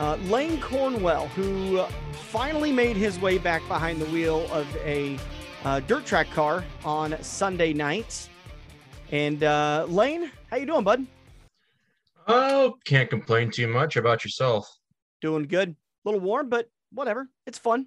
[0.00, 5.18] uh, Lane Cornwell, who finally made his way back behind the wheel of a
[5.64, 8.28] uh, dirt track car on Sunday night.
[9.12, 11.06] And uh, Lane, how you doing, bud?
[12.26, 14.68] Oh, can't complain too much about yourself.
[15.20, 15.70] Doing good.
[15.70, 17.28] A little warm, but whatever.
[17.46, 17.86] It's fun.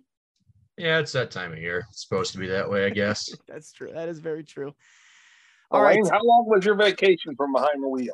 [0.77, 1.85] Yeah, it's that time of year.
[1.89, 3.29] It's supposed to be that way, I guess.
[3.47, 3.91] That's true.
[3.91, 4.73] That is very true.
[5.71, 5.99] All right.
[6.11, 8.13] How long was your vacation from behind the wheel?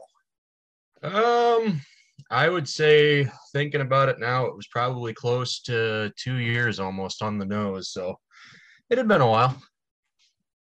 [1.03, 1.81] Um,
[2.29, 7.23] I would say, thinking about it now, it was probably close to two years almost
[7.23, 7.89] on the nose.
[7.89, 8.19] So
[8.89, 9.59] it had been a while.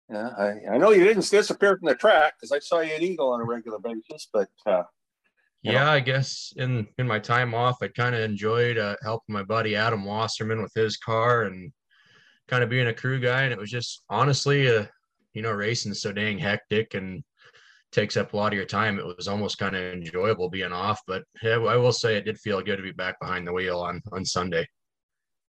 [0.09, 3.01] Yeah, I, I know you didn't disappear from the track because I saw you at
[3.01, 4.83] Eagle on a regular basis, but uh,
[5.61, 5.91] yeah, know.
[5.91, 9.75] I guess in in my time off, I kind of enjoyed uh, helping my buddy
[9.75, 11.71] Adam Wasserman with his car and
[12.47, 13.43] kind of being a crew guy.
[13.43, 14.85] And it was just honestly, uh,
[15.33, 17.23] you know, racing so dang hectic and
[17.91, 18.99] takes up a lot of your time.
[18.99, 21.01] It was almost kind of enjoyable being off.
[21.07, 23.79] But yeah, I will say it did feel good to be back behind the wheel
[23.79, 24.67] on on Sunday.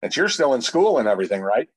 [0.01, 1.69] And you're still in school and everything, right?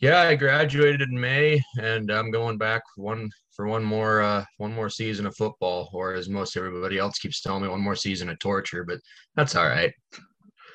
[0.00, 4.44] Yeah, I graduated in May, and I'm going back for one for one more uh,
[4.58, 7.96] one more season of football, or as most everybody else keeps telling me, one more
[7.96, 8.84] season of torture.
[8.84, 9.00] But
[9.34, 9.92] that's all right.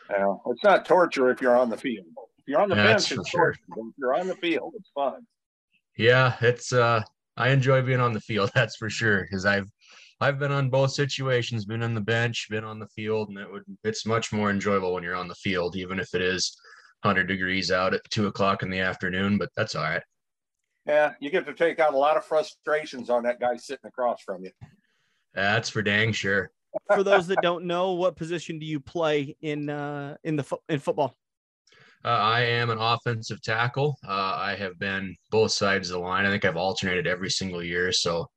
[0.10, 2.06] Well, it's not torture if you're on the field.
[2.40, 3.54] If you're on the that's bench, it's sure.
[3.54, 3.88] torture.
[3.88, 5.26] If you're on the field, it's fun.
[5.98, 7.02] Yeah, it's uh,
[7.38, 8.52] I enjoy being on the field.
[8.56, 9.70] That's for sure because I've
[10.22, 13.52] I've been on both situations, been on the bench, been on the field, and it
[13.52, 16.56] would it's much more enjoyable when you're on the field, even if it is
[17.02, 20.02] 100 degrees out at two o'clock in the afternoon, but that's all right.
[20.86, 24.22] Yeah, you get to take out a lot of frustrations on that guy sitting across
[24.22, 24.52] from you.
[25.34, 26.52] That's for dang sure.
[26.94, 30.62] for those that don't know, what position do you play in uh, in the fo-
[30.70, 31.16] in football?
[32.06, 33.98] Uh, I am an offensive tackle.
[34.06, 36.26] Uh, I have been both sides of the line.
[36.26, 37.94] I think I've alternated every single year.
[37.94, 38.28] So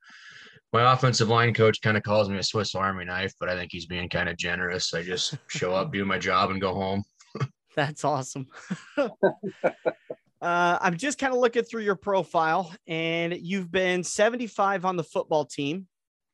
[0.73, 3.73] my offensive line coach kind of calls me a Swiss Army knife, but I think
[3.73, 4.95] he's being kind of generous.
[4.95, 7.03] I just show up, do my job, and go home.
[7.77, 8.47] That's awesome.
[8.97, 9.09] uh,
[10.41, 15.45] I'm just kind of looking through your profile, and you've been 75 on the football
[15.45, 15.89] team,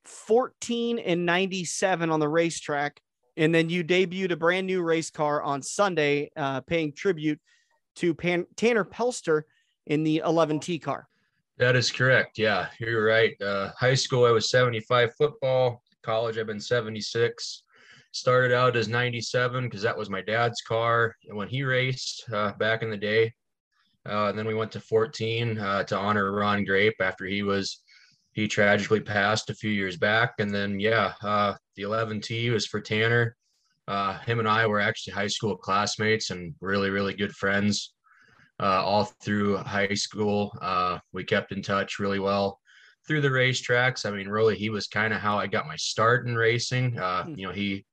[0.05, 3.01] 14 and 97 on the racetrack,
[3.37, 7.41] and then you debuted a brand new race car on Sunday, uh, paying tribute
[7.97, 9.43] to Pan- Tanner Pelster
[9.87, 11.09] in the 11T car.
[11.59, 12.39] That is correct.
[12.39, 13.41] Yeah, you're right.
[13.41, 15.83] Uh, high school, I was 75 football.
[16.03, 17.63] College, I've been 76
[18.13, 22.83] started out as 97 because that was my dad's car when he raced uh, back
[22.83, 23.33] in the day.
[24.07, 27.81] Uh, and then we went to 14 uh, to honor Ron Grape after he was
[28.33, 30.35] he tragically passed a few years back.
[30.39, 33.37] And then yeah, uh, the 11T was for Tanner.
[33.89, 37.95] Uh, him and I were actually high school classmates and really really good friends
[38.61, 40.57] uh, all through high school.
[41.13, 42.61] we kept in touch really well
[43.07, 44.07] through the racetracks.
[44.07, 46.99] I mean, really, he was kind of how I got my start in racing.
[46.99, 47.35] Uh, hmm.
[47.37, 47.85] you know, he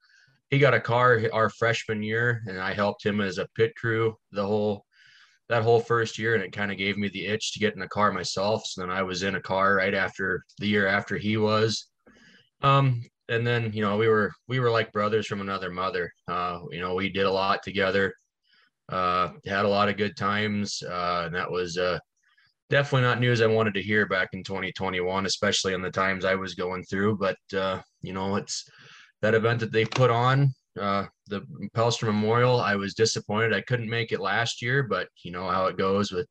[0.49, 4.16] he got a car our freshman year, and I helped him as a pit crew
[4.31, 4.85] the whole
[5.49, 7.81] that whole first year, and it kind of gave me the itch to get in
[7.81, 8.65] a car myself.
[8.65, 11.87] So then I was in a car right after the year after he was.
[12.61, 16.11] Um, and then you know we were we were like brothers from another mother.
[16.27, 18.13] Uh, you know we did a lot together,
[18.89, 21.99] uh, had a lot of good times, uh, and that was uh,
[22.69, 26.35] definitely not news I wanted to hear back in 2021, especially in the times I
[26.35, 27.17] was going through.
[27.17, 28.67] But uh, you know it's
[29.21, 31.41] that event that they put on, uh, the
[31.75, 32.59] Pelster Memorial.
[32.59, 36.12] I was disappointed I couldn't make it last year, but you know how it goes
[36.12, 36.28] with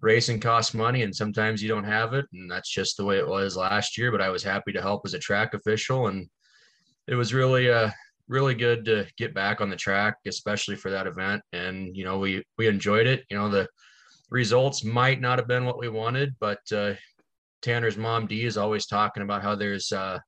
[0.00, 2.26] racing costs money and sometimes you don't have it.
[2.32, 4.10] And that's just the way it was last year.
[4.10, 6.08] But I was happy to help as a track official.
[6.08, 6.28] And
[7.08, 7.90] it was really, uh,
[8.28, 11.42] really good to get back on the track, especially for that event.
[11.52, 13.24] And, you know, we, we enjoyed it.
[13.30, 13.68] You know, the
[14.30, 16.94] results might not have been what we wanted, but, uh,
[17.60, 20.18] Tanner's mom D is always talking about how there's, uh,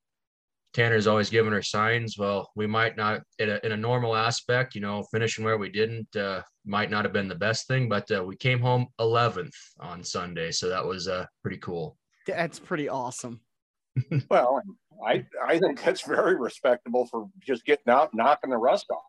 [0.75, 2.19] Tanner's always given her signs.
[2.19, 5.71] Well, we might not, in a, in a normal aspect, you know, finishing where we
[5.71, 9.55] didn't uh, might not have been the best thing, but uh, we came home 11th
[9.79, 10.51] on Sunday.
[10.51, 11.97] So that was uh, pretty cool.
[12.27, 13.41] That's pretty awesome.
[14.29, 14.61] well,
[15.07, 19.03] I, I think that's very respectable for just getting out, knocking the rust off.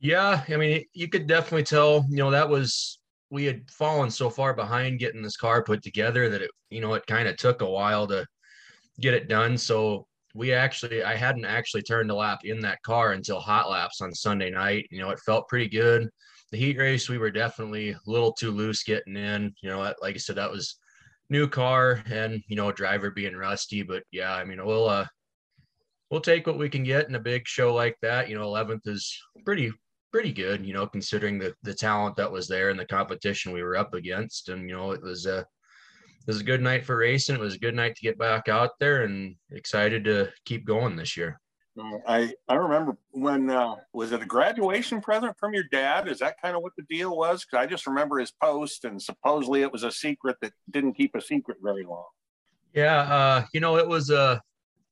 [0.00, 0.42] Yeah.
[0.46, 3.00] I mean, you could definitely tell, you know, that was,
[3.30, 6.92] we had fallen so far behind getting this car put together that it, you know,
[6.94, 8.26] it kind of took a while to
[9.00, 9.56] get it done.
[9.56, 14.00] So we actually I hadn't actually turned a lap in that car until hot laps
[14.00, 14.86] on Sunday night.
[14.90, 16.08] You know, it felt pretty good.
[16.52, 19.54] The heat race, we were definitely a little too loose getting in.
[19.62, 20.76] You know, like I said, that was
[21.30, 23.82] new car and you know, driver being rusty.
[23.82, 25.06] But yeah, I mean, we'll uh
[26.10, 28.28] we'll take what we can get in a big show like that.
[28.28, 29.72] You know, 11th is pretty
[30.12, 30.64] pretty good.
[30.64, 33.94] You know, considering the the talent that was there and the competition we were up
[33.94, 34.48] against.
[34.48, 35.44] And you know, it was a
[36.28, 37.36] it was a good night for racing.
[37.36, 40.94] It was a good night to get back out there and excited to keep going
[40.94, 41.40] this year.
[42.06, 46.06] I I remember when uh, was it a graduation present from your dad?
[46.06, 47.46] Is that kind of what the deal was?
[47.46, 51.14] Because I just remember his post, and supposedly it was a secret that didn't keep
[51.14, 52.04] a secret very long.
[52.74, 54.42] Yeah, uh, you know, it was a.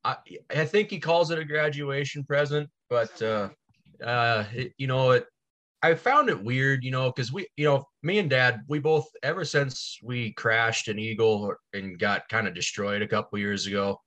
[0.04, 0.16] I,
[0.48, 3.50] I think he calls it a graduation present, but uh,
[4.02, 5.26] uh, it, you know, it.
[5.82, 9.06] I found it weird, you know, because we, you know, me and Dad, we both
[9.22, 14.00] ever since we crashed an Eagle and got kind of destroyed a couple years ago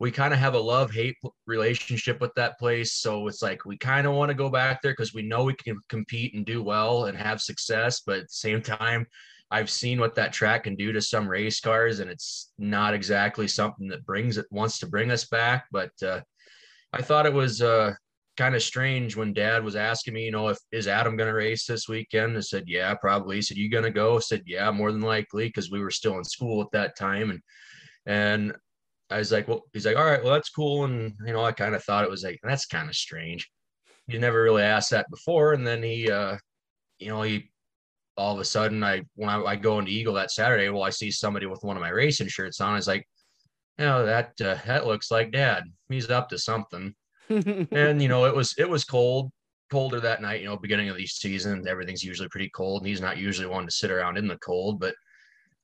[0.00, 1.16] we kind of have a love hate
[1.46, 2.94] relationship with that place.
[2.94, 5.54] So it's like we kind of want to go back there because we know we
[5.54, 8.02] can compete and do well and have success.
[8.04, 9.06] But at the same time,
[9.50, 13.46] I've seen what that track can do to some race cars, and it's not exactly
[13.46, 15.66] something that brings it wants to bring us back.
[15.70, 16.22] But uh,
[16.92, 17.92] I thought it was uh,
[18.36, 21.34] kind of strange when Dad was asking me, you know, if is Adam going to
[21.34, 22.36] race this weekend?
[22.36, 23.36] I said, yeah, probably.
[23.36, 24.16] He said, you going to go?
[24.16, 27.30] I said, yeah, more than likely, because we were still in school at that time,
[27.30, 27.40] and
[28.06, 28.54] and
[29.10, 30.84] I was like, well, he's like, all right, well, that's cool.
[30.84, 33.48] And, you know, I kind of thought it was like, that's kind of strange.
[34.06, 35.52] You never really asked that before.
[35.52, 36.36] And then he, uh,
[36.98, 37.50] you know, he,
[38.16, 40.90] all of a sudden, I, when I, I go into Eagle that Saturday, well, I
[40.90, 42.76] see somebody with one of my racing shirts on.
[42.76, 43.06] It's like,
[43.78, 45.64] you know, that, uh, that looks like dad.
[45.88, 46.94] He's up to something.
[47.28, 49.30] And, you know, it was, it was cold,
[49.70, 52.82] colder that night, you know, beginning of these seasons, everything's usually pretty cold.
[52.82, 54.94] And he's not usually one to sit around in the cold, but,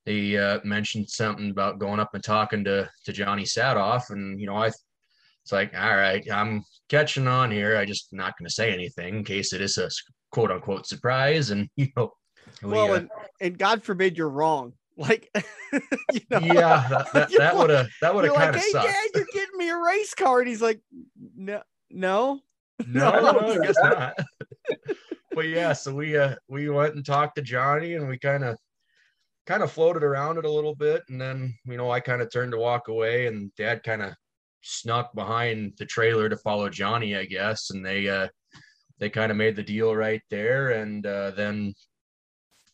[0.06, 4.46] he uh, mentioned something about going up and talking to to Johnny Sadoff, and you
[4.46, 7.76] know, I it's like, all right, I'm catching on here.
[7.76, 9.88] I just not going to say anything in case it is a
[10.32, 12.12] quote unquote surprise, and you know,
[12.62, 13.10] we, well, uh, and,
[13.40, 14.72] and God forbid you're wrong.
[15.00, 15.30] Like,
[15.72, 18.86] you know, yeah, that, that, would have that would have kind of like, hey, sucked.
[18.86, 20.82] Dad, you're getting me a race car, and he's like,
[21.36, 22.40] no, no,
[22.86, 24.12] no, no I guess not.
[25.32, 28.58] but yeah, so we uh we went and talked to Johnny, and we kind of
[29.46, 31.02] kind of floated around it a little bit.
[31.08, 34.12] And then, you know, I kind of turned to walk away and dad kind of
[34.60, 37.70] snuck behind the trailer to follow Johnny, I guess.
[37.70, 38.28] And they, uh,
[38.98, 40.70] they kind of made the deal right there.
[40.70, 41.74] And uh, then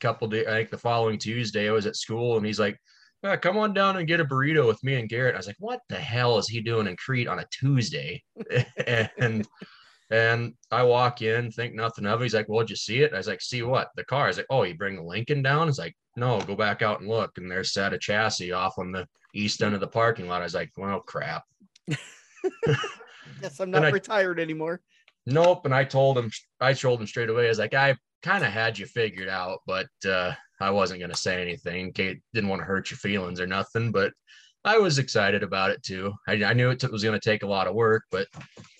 [0.01, 2.79] couple days, I think the following Tuesday, I was at school and he's like,
[3.23, 5.35] yeah, come on down and get a burrito with me and Garrett.
[5.35, 8.23] I was like, what the hell is he doing in Crete on a Tuesday?
[9.19, 9.47] and
[10.11, 12.25] and I walk in, think nothing of it.
[12.25, 13.13] He's like, Well, did you see it?
[13.13, 13.89] I was like, See what?
[13.97, 14.29] The car.
[14.29, 15.67] Was like, Oh, you bring the Lincoln down?
[15.67, 17.39] He's like, No, go back out and look.
[17.39, 20.43] And there's sat a chassis off on the east end of the parking lot.
[20.43, 21.45] I was like, Well, crap.
[23.41, 24.81] Guess I'm not retired anymore.
[25.27, 25.65] Nope.
[25.65, 27.47] And I told him, I told him straight away.
[27.47, 31.13] I was like, I kind of had you figured out, but uh, I wasn't going
[31.13, 31.93] to say anything.
[31.93, 34.13] Kate didn't want to hurt your feelings or nothing, but
[34.65, 36.13] I was excited about it too.
[36.27, 38.27] I, I knew it t- was going to take a lot of work, but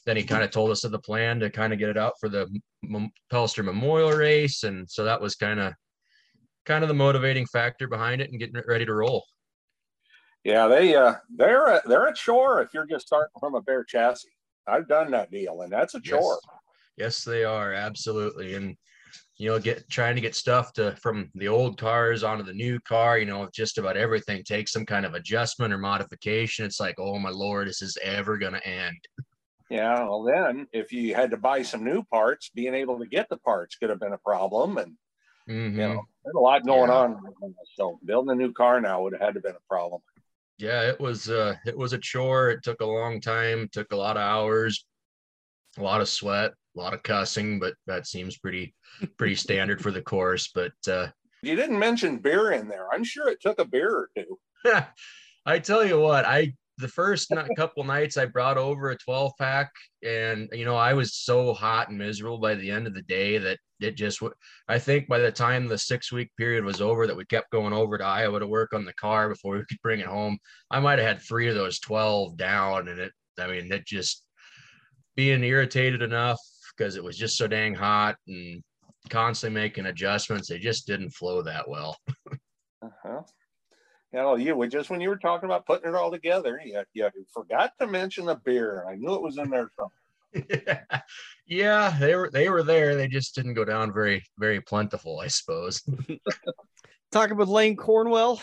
[0.05, 2.15] then he kind of told us of the plan to kind of get it out
[2.19, 2.49] for the
[2.93, 5.75] M- Pelster Memorial Race, and so that was kind of
[6.65, 9.25] kind of the motivating factor behind it and getting it ready to roll.
[10.43, 14.27] Yeah, they uh, they're they're a chore if you're just starting from a bare chassis.
[14.67, 16.41] I've done that deal, and that's a chore.
[16.97, 18.77] Yes, yes they are absolutely, and
[19.39, 22.81] you know, get trying to get stuff to from the old cars onto the new
[22.81, 26.65] car, you know, just about everything takes some kind of adjustment or modification.
[26.65, 28.99] It's like, oh my lord, this is ever gonna end.
[29.69, 33.29] Yeah, well then if you had to buy some new parts, being able to get
[33.29, 34.79] the parts could have been a problem.
[34.79, 34.93] And
[35.49, 35.81] mm-hmm.
[35.81, 36.97] you know, there's a lot going yeah.
[36.97, 37.21] on.
[37.75, 40.01] So building a new car now would have had to been a problem.
[40.59, 42.49] Yeah, it was uh it was a chore.
[42.51, 44.87] It took a long time, took a lot of hours,
[45.77, 48.75] a lot of sweat, a lot of cussing, but that seems pretty
[49.17, 50.51] pretty standard for the course.
[50.55, 51.09] But uh,
[51.43, 52.93] you didn't mention beer in there.
[52.93, 54.39] I'm sure it took a beer or two.
[55.47, 59.71] I tell you what, I the first couple nights I brought over a 12 pack,
[60.05, 63.39] and you know I was so hot and miserable by the end of the day
[63.39, 64.21] that it just.
[64.69, 67.73] I think by the time the six week period was over, that we kept going
[67.73, 70.39] over to Iowa to work on the car before we could bring it home.
[70.71, 73.13] I might have had three of those 12 down, and it.
[73.39, 74.25] I mean, it just
[75.15, 76.39] being irritated enough
[76.77, 78.63] because it was just so dang hot and
[79.09, 80.49] constantly making adjustments.
[80.49, 81.97] They just didn't flow that well.
[82.83, 83.23] uh-huh.
[84.13, 87.11] You know, you just when you were talking about putting it all together, you, you
[87.35, 88.87] forgot to mention the beer.
[88.89, 90.63] I knew it was in there somewhere.
[90.67, 91.01] yeah.
[91.47, 92.95] yeah, they were they were there.
[92.95, 95.83] They just didn't go down very very plentiful, I suppose.
[97.13, 98.41] Talking with Lane Cornwell,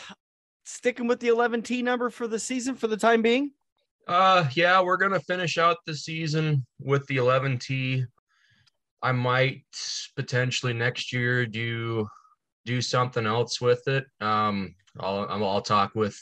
[0.63, 3.51] sticking with the 11T number for the season for the time being.
[4.07, 8.05] Uh, yeah, we're gonna finish out the season with the 11T.
[9.03, 9.65] I might
[10.15, 12.07] potentially next year do
[12.65, 14.05] do something else with it.
[14.21, 16.19] Um, I'll I'll talk with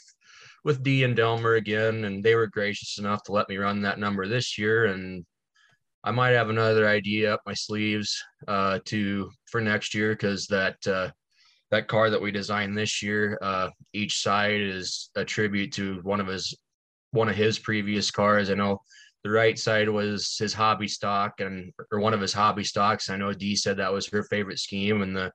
[0.64, 3.98] with D and Delmer again, and they were gracious enough to let me run that
[3.98, 4.86] number this year.
[4.86, 5.24] And
[6.04, 10.76] I might have another idea up my sleeves uh, to for next year because that
[10.86, 11.10] uh,
[11.70, 16.20] that car that we designed this year, uh, each side is a tribute to one
[16.20, 16.54] of his
[17.12, 18.50] one of his previous cars.
[18.50, 18.80] I know
[19.24, 23.08] the right side was his hobby stock and or one of his hobby stocks.
[23.08, 25.32] I know D said that was her favorite scheme, and the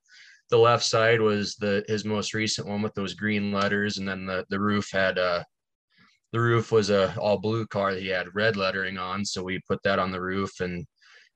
[0.50, 4.26] the left side was the his most recent one with those green letters, and then
[4.26, 5.44] the the roof had uh
[6.34, 9.62] the roof was a all blue car that he had red lettering on, so we
[9.68, 10.86] put that on the roof and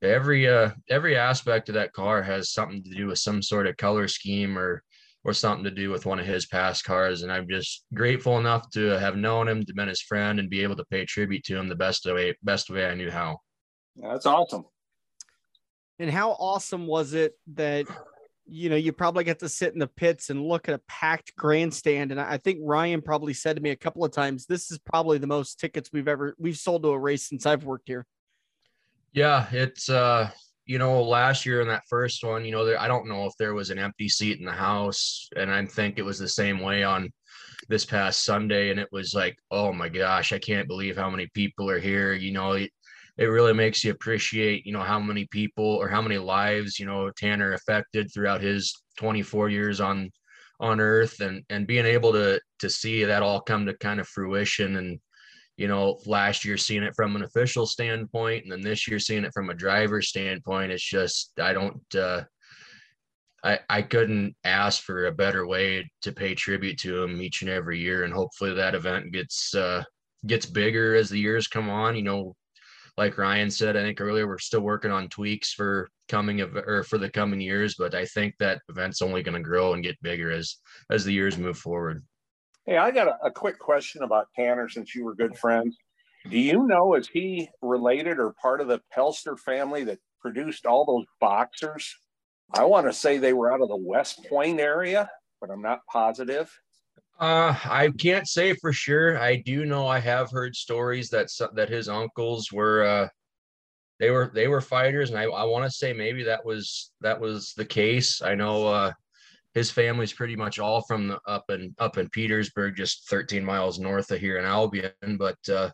[0.02, 3.78] every uh every aspect of that car has something to do with some sort of
[3.78, 4.84] color scheme or
[5.24, 8.70] or something to do with one of his past cars and i'm just grateful enough
[8.72, 11.58] to have known him to been his friend and be able to pay tribute to
[11.58, 13.38] him the best way best way i knew how
[14.02, 14.66] that's awesome
[16.00, 17.86] and how awesome was it that
[18.54, 21.34] you know, you probably get to sit in the pits and look at a packed
[21.38, 22.12] grandstand.
[22.12, 25.18] And I think Ryan probably said to me a couple of times, this is probably
[25.20, 28.06] the most tickets we've ever we've sold to a race since I've worked here.
[29.14, 30.30] Yeah, it's uh,
[30.72, 33.34] you know, last year in that first one, you know, there I don't know if
[33.38, 36.62] there was an empty seat in the house, and I think it was the same
[36.62, 37.12] way on
[37.68, 41.28] this past Sunday, and it was like, oh my gosh, I can't believe how many
[41.34, 42.14] people are here.
[42.14, 42.70] You know, it
[43.18, 47.12] really makes you appreciate, you know, how many people or how many lives, you know,
[47.18, 50.10] Tanner affected throughout his 24 years on
[50.62, 54.08] on earth and and being able to to see that all come to kind of
[54.08, 55.02] fruition and
[55.62, 59.24] you know last year seeing it from an official standpoint and then this year seeing
[59.24, 62.22] it from a driver standpoint it's just i don't uh
[63.44, 67.50] I, I couldn't ask for a better way to pay tribute to him each and
[67.50, 69.84] every year and hopefully that event gets uh
[70.26, 72.36] gets bigger as the years come on you know
[72.98, 76.84] like Ryan said, I think earlier, we're still working on tweaks for coming of or
[76.84, 80.02] for the coming years, but I think that event's only going to grow and get
[80.02, 80.58] bigger as
[80.90, 82.04] as the years move forward.
[82.66, 85.76] Hey, I got a, a quick question about Tanner since you were good friends.
[86.30, 90.86] Do you know is he related or part of the Pelster family that produced all
[90.86, 91.96] those boxers?
[92.54, 95.80] I want to say they were out of the West Point area, but I'm not
[95.92, 96.52] positive.
[97.20, 99.18] Uh, I can't say for sure.
[99.18, 103.08] I do know I have heard stories that that his uncles were uh,
[104.00, 107.20] they were they were fighters, and I, I want to say maybe that was that
[107.20, 108.22] was the case.
[108.22, 108.92] I know uh,
[109.54, 113.80] his family's pretty much all from the, up in up in Petersburg, just 13 miles
[113.80, 114.92] north of here in Albion.
[115.18, 115.72] But uh,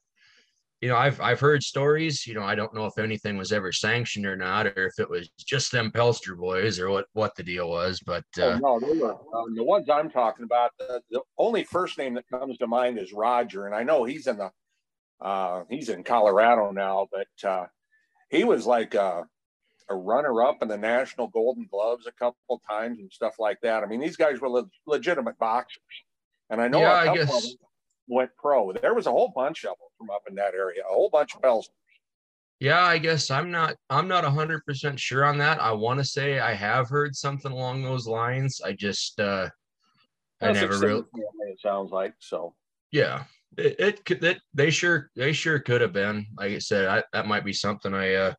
[0.81, 2.25] you know, I've I've heard stories.
[2.25, 5.09] You know, I don't know if anything was ever sanctioned or not, or if it
[5.09, 7.99] was just them Pelster boys, or what what the deal was.
[8.05, 10.71] But oh, uh, oh, no, they were uh, the ones I'm talking about.
[10.79, 14.27] The, the, only first name that comes to mind is Roger, and I know he's
[14.27, 14.51] in the
[15.19, 17.65] uh, he's in Colorado now, but uh,
[18.29, 19.25] he was like a,
[19.89, 23.83] a runner up in the National Golden Gloves a couple times and stuff like that.
[23.83, 25.81] I mean, these guys were le- legitimate boxers,
[26.49, 27.35] and I know yeah, a couple I guess.
[27.35, 27.51] of them
[28.07, 28.71] went pro.
[28.73, 31.35] There was a whole bunch of them from up in that area, a whole bunch
[31.35, 31.71] of Pelsters.
[32.59, 35.61] Yeah, I guess I'm not I'm not hundred percent sure on that.
[35.61, 38.61] I want to say I have heard something along those lines.
[38.65, 39.47] I just uh
[40.41, 42.55] I never really it sounds like so.
[42.91, 43.25] Yeah.
[43.57, 46.25] It, it could it, they sure they sure could have been.
[46.35, 48.33] Like I said, I, that might be something I uh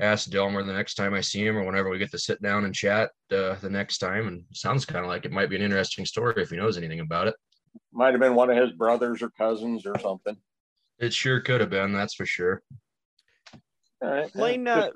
[0.00, 2.64] ask Delmer the next time I see him or whenever we get to sit down
[2.64, 4.28] and chat uh, the next time.
[4.28, 7.00] And sounds kind of like it might be an interesting story if he knows anything
[7.00, 7.34] about it.
[7.92, 10.36] Might have been one of his brothers or cousins or something.
[10.98, 12.62] It sure could have been, that's for sure.
[14.02, 14.34] All right.
[14.36, 14.88] Lane, uh,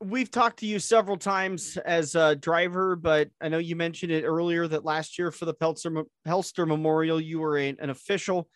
[0.00, 4.24] we've talked to you several times as a driver, but I know you mentioned it
[4.24, 8.48] earlier that last year for the Pelster, Pelster Memorial, you were a, an official.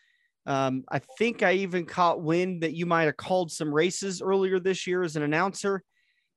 [0.45, 4.59] Um, I think I even caught wind that you might have called some races earlier
[4.59, 5.81] this year as an announcer,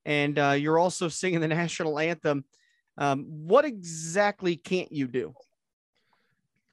[0.05, 2.45] and uh, you're also singing the national anthem.
[2.97, 5.35] Um, what exactly can't you do?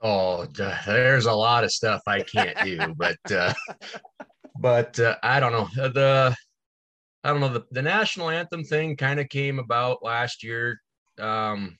[0.02, 0.46] Oh,
[0.86, 3.54] there's a lot of stuff I can't do, but uh,
[4.60, 6.36] but uh, I don't know the
[7.24, 10.80] I don't know the, the national anthem thing kind of came about last year.
[11.20, 11.78] Um,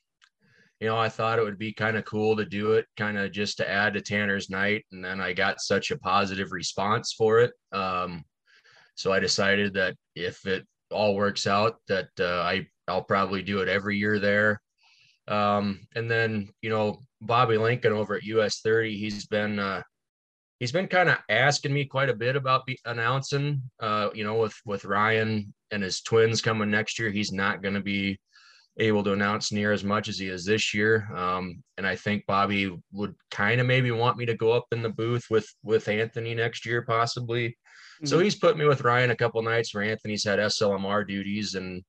[0.80, 3.32] you know, I thought it would be kind of cool to do it, kind of
[3.32, 7.40] just to add to Tanner's night, and then I got such a positive response for
[7.40, 7.54] it.
[7.72, 8.26] Um,
[8.96, 13.60] so I decided that if it all works out, that uh, I I'll probably do
[13.60, 14.62] it every year there.
[15.28, 19.82] Um, and then you know Bobby Lincoln over at US 30, he's been uh,
[20.60, 23.62] he's been kind of asking me quite a bit about be- announcing.
[23.80, 27.76] Uh, you know, with with Ryan and his twins coming next year, he's not going
[27.76, 28.20] to be
[28.78, 31.08] able to announce near as much as he is this year.
[31.16, 34.82] Um, and I think Bobby would kind of maybe want me to go up in
[34.82, 37.50] the booth with with Anthony next year, possibly.
[37.50, 38.08] Mm-hmm.
[38.08, 41.84] So he's put me with Ryan a couple nights where Anthony's had SLMR duties and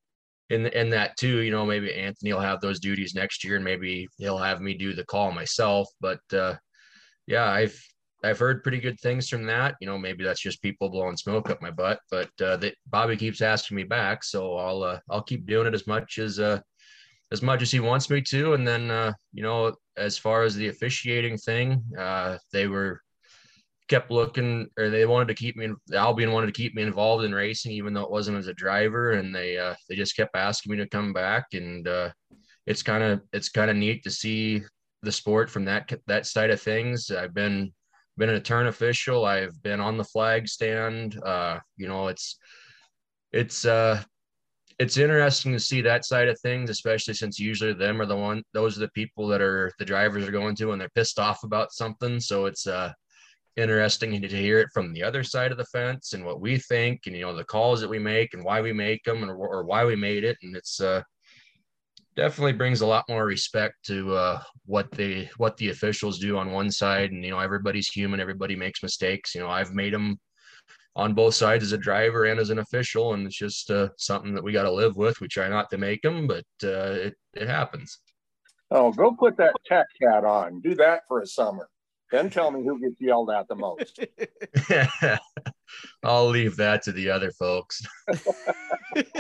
[0.51, 3.65] in in that too, you know, maybe Anthony will have those duties next year and
[3.65, 5.89] maybe he'll have me do the call myself.
[6.01, 6.55] But uh
[7.27, 7.77] yeah, I've
[8.25, 9.77] I've heard pretty good things from that.
[9.81, 13.17] You know, maybe that's just people blowing smoke up my butt, but uh, that Bobby
[13.17, 16.61] keeps asking me back, so I'll uh, I'll keep doing it as much as uh,
[17.33, 18.55] as much as he wants me to.
[18.55, 23.01] And then, uh, you know, as far as the officiating thing, uh, they were
[23.89, 25.69] kept looking, or they wanted to keep me.
[25.95, 29.13] Albion wanted to keep me involved in racing, even though it wasn't as a driver,
[29.13, 31.47] and they uh, they just kept asking me to come back.
[31.53, 32.11] And uh,
[32.67, 34.63] it's kind of it's kind of neat to see
[35.03, 37.11] the sport from that that side of things.
[37.11, 37.73] I've been
[38.17, 39.25] been a turn official.
[39.25, 41.21] I've been on the flag stand.
[41.23, 42.39] Uh, you know, it's
[43.33, 44.03] it's uh
[44.79, 48.43] it's interesting to see that side of things, especially since usually them are the one
[48.53, 51.45] those are the people that are the drivers are going to when they're pissed off
[51.45, 52.21] about something.
[52.21, 52.93] So it's uh
[53.57, 57.01] interesting to hear it from the other side of the fence and what we think
[57.07, 59.65] and you know the calls that we make and why we make them and, or
[59.65, 61.01] why we made it and it's uh
[62.17, 66.53] definitely brings a lot more respect to uh, what they what the officials do on
[66.53, 70.19] one side and you know everybody's human everybody makes mistakes you know i've made them
[70.97, 74.35] on both sides as a driver and as an official, and it's just uh, something
[74.35, 75.21] that we got to live with.
[75.21, 77.99] We try not to make them, but uh, it it happens.
[78.71, 80.61] Oh, go put that tech hat on.
[80.61, 81.69] Do that for a summer.
[82.11, 84.01] Then tell me who gets yelled at the most.
[86.03, 87.83] I'll leave that to the other folks.
[88.95, 89.17] Good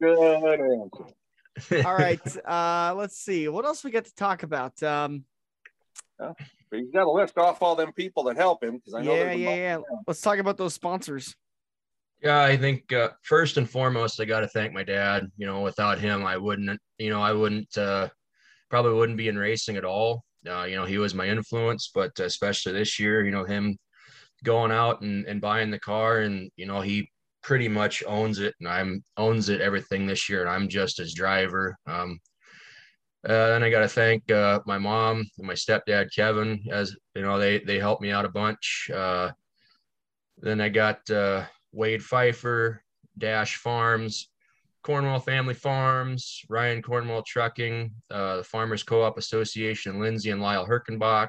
[0.00, 1.86] answer.
[1.86, 2.20] All right.
[2.46, 3.48] Uh, let's see.
[3.48, 4.82] What else we got to talk about?
[4.82, 5.24] Um,
[6.72, 9.14] but he's got to list off all them people that help him because I know.
[9.14, 9.78] Yeah, yeah, yeah.
[10.06, 11.36] Let's talk about those sponsors.
[12.22, 15.30] Yeah, I think uh, first and foremost, I got to thank my dad.
[15.36, 16.80] You know, without him, I wouldn't.
[16.98, 17.76] You know, I wouldn't.
[17.76, 18.08] Uh,
[18.70, 20.24] probably wouldn't be in racing at all.
[20.48, 23.76] Uh, you know, he was my influence, but especially this year, you know, him
[24.42, 27.06] going out and, and buying the car, and you know, he
[27.42, 31.12] pretty much owns it, and I'm owns it everything this year, and I'm just his
[31.12, 31.76] driver.
[31.86, 32.18] Um,
[33.28, 37.22] uh, then I got to thank uh, my mom and my stepdad Kevin, as you
[37.22, 38.90] know they they helped me out a bunch.
[38.92, 39.30] Uh,
[40.38, 42.82] then I got uh, Wade Pfeiffer,
[43.16, 44.28] Dash Farms,
[44.82, 51.28] Cornwell Family Farms, Ryan Cornwell Trucking, uh, the Farmers Co-op Association, Lindsay and Lyle Herkenbach,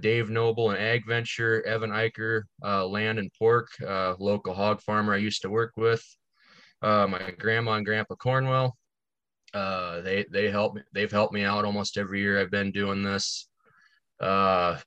[0.00, 5.40] Dave Noble and Ag Venture, Evan Eicher, Land and Pork, local hog farmer I used
[5.42, 6.04] to work with,
[6.82, 8.76] my grandma and grandpa Cornwell,
[9.54, 10.82] uh, they they help me.
[10.92, 13.48] They've helped me out almost every year I've been doing this.
[14.20, 14.78] Uh,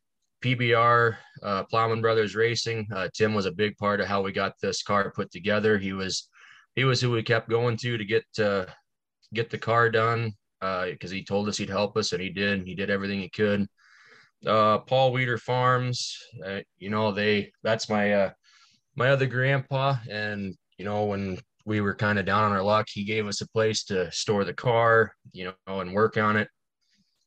[0.43, 2.87] PBR uh, Plowman Brothers Racing.
[2.93, 5.77] Uh, Tim was a big part of how we got this car put together.
[5.77, 6.29] He was
[6.75, 8.65] he was who we kept going to to get uh,
[9.33, 12.67] get the car done because he told us he'd help us, and he did.
[12.67, 13.67] He did everything he could.
[14.43, 16.17] Paul Weeder Farms.
[16.77, 18.31] You know they that's my uh,
[18.95, 22.87] my other grandpa, and you know when we were kind of down on our luck.
[22.89, 26.47] He gave us a place to store the car, you know, and work on it.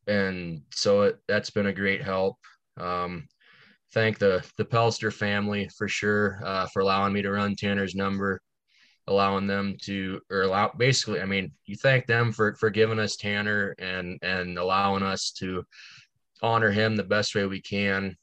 [0.07, 2.37] And so it, that's been a great help.
[2.79, 3.29] Um,
[3.93, 8.41] thank the the Pelster family for sure uh, for allowing me to run Tanner's number,
[9.09, 11.21] allowing them to or allow basically.
[11.21, 15.63] I mean, you thank them for for giving us Tanner and and allowing us to
[16.43, 18.17] honor him the best way we can.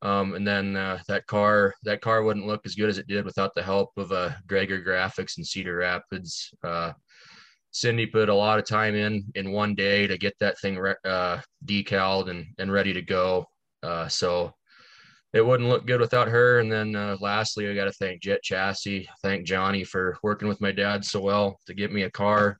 [0.00, 3.24] Um, and then uh, that car that car wouldn't look as good as it did
[3.24, 6.52] without the help of uh, Gregor Graphics in Cedar Rapids.
[6.62, 6.92] Uh,
[7.72, 10.94] Cindy put a lot of time in in one day to get that thing re-
[11.04, 13.46] uh, decaled and, and ready to go.
[13.82, 14.54] Uh, so
[15.32, 16.60] it wouldn't look good without her.
[16.60, 20.60] And then uh, lastly, I got to thank Jet Chassis, thank Johnny for working with
[20.60, 22.58] my dad so well to get me a car.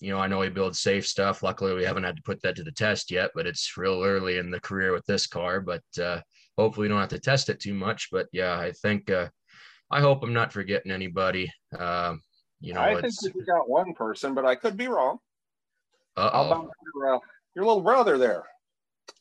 [0.00, 1.42] You know, I know he builds safe stuff.
[1.42, 4.38] Luckily, we haven't had to put that to the test yet, but it's real early
[4.38, 5.60] in the career with this car.
[5.60, 5.82] But
[6.60, 8.08] hopefully we don't have to test it too much.
[8.12, 9.28] But yeah, I think uh,
[9.90, 11.50] I hope I'm not forgetting anybody.
[11.78, 12.20] Um,
[12.60, 15.18] you know, I think we got one person, but I could be wrong.
[16.16, 16.30] Uh-oh.
[16.30, 17.18] How about your, uh,
[17.54, 18.44] your little brother there?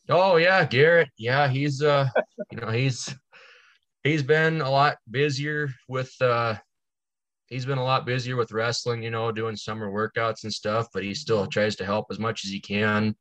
[0.09, 1.09] Oh yeah, Garrett.
[1.17, 2.09] Yeah, he's uh,
[2.51, 3.15] you know, he's
[4.03, 6.55] he's been a lot busier with uh
[7.47, 11.03] he's been a lot busier with wrestling, you know, doing summer workouts and stuff, but
[11.03, 13.15] he still tries to help as much as he can.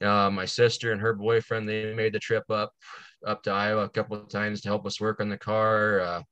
[0.00, 2.72] Uh, my sister and her boyfriend, they made the trip up
[3.26, 6.00] up to Iowa a couple of times to help us work on the car.
[6.00, 6.22] Uh,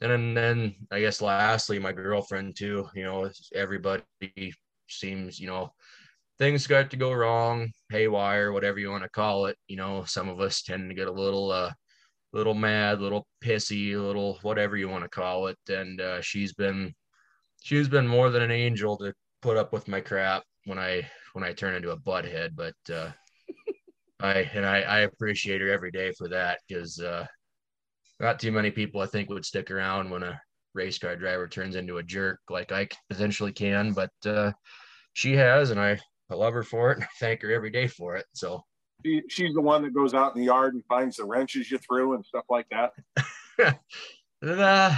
[0.00, 2.88] and then, then I guess lastly, my girlfriend too.
[2.94, 4.02] You know, everybody
[4.88, 5.72] seems, you know,
[6.38, 9.56] things got to go wrong, haywire, whatever you want to call it.
[9.68, 11.72] You know, some of us tend to get a little, uh,
[12.32, 15.58] little mad, little pissy, little whatever you want to call it.
[15.68, 16.94] And uh, she's been,
[17.62, 21.44] she's been more than an angel to put up with my crap when I when
[21.44, 23.10] I turn into a butthead, but uh,
[24.24, 27.26] I and I, I appreciate her every day for that because uh,
[28.20, 30.40] not too many people I think would stick around when a
[30.74, 34.52] race car driver turns into a jerk like I potentially can, but uh,
[35.12, 35.98] she has, and I
[36.30, 36.96] I love her for it.
[36.96, 38.24] and I thank her every day for it.
[38.32, 38.64] So
[39.04, 41.78] she, she's the one that goes out in the yard and finds the wrenches you
[41.78, 42.92] threw and stuff like that.
[44.42, 44.96] uh,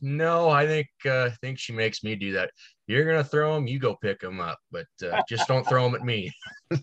[0.00, 2.50] no, I think uh, I think she makes me do that.
[2.86, 5.96] You're gonna throw them, you go pick them up, but uh, just don't throw them
[5.96, 6.32] at me.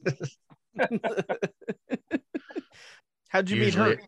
[3.29, 3.99] How'd you Usually, meet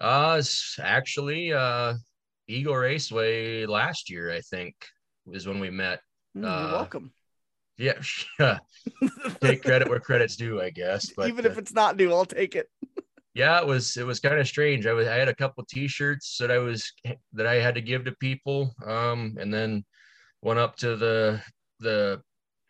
[0.00, 0.06] her?
[0.06, 0.42] Uh,
[0.80, 1.94] actually, uh,
[2.48, 4.74] Eagle Raceway last year, I think,
[5.32, 6.00] is when we met.
[6.36, 7.12] Mm, you're uh, welcome.
[7.80, 8.58] Yeah,
[9.40, 11.08] take credit where credit's due, I guess.
[11.16, 12.68] But even if uh, it's not due, I'll take it.
[13.32, 14.86] yeah, it was it was kind of strange.
[14.86, 16.92] I was I had a couple T-shirts that I was
[17.32, 19.82] that I had to give to people, um, and then
[20.42, 21.40] went up to the
[21.78, 22.20] the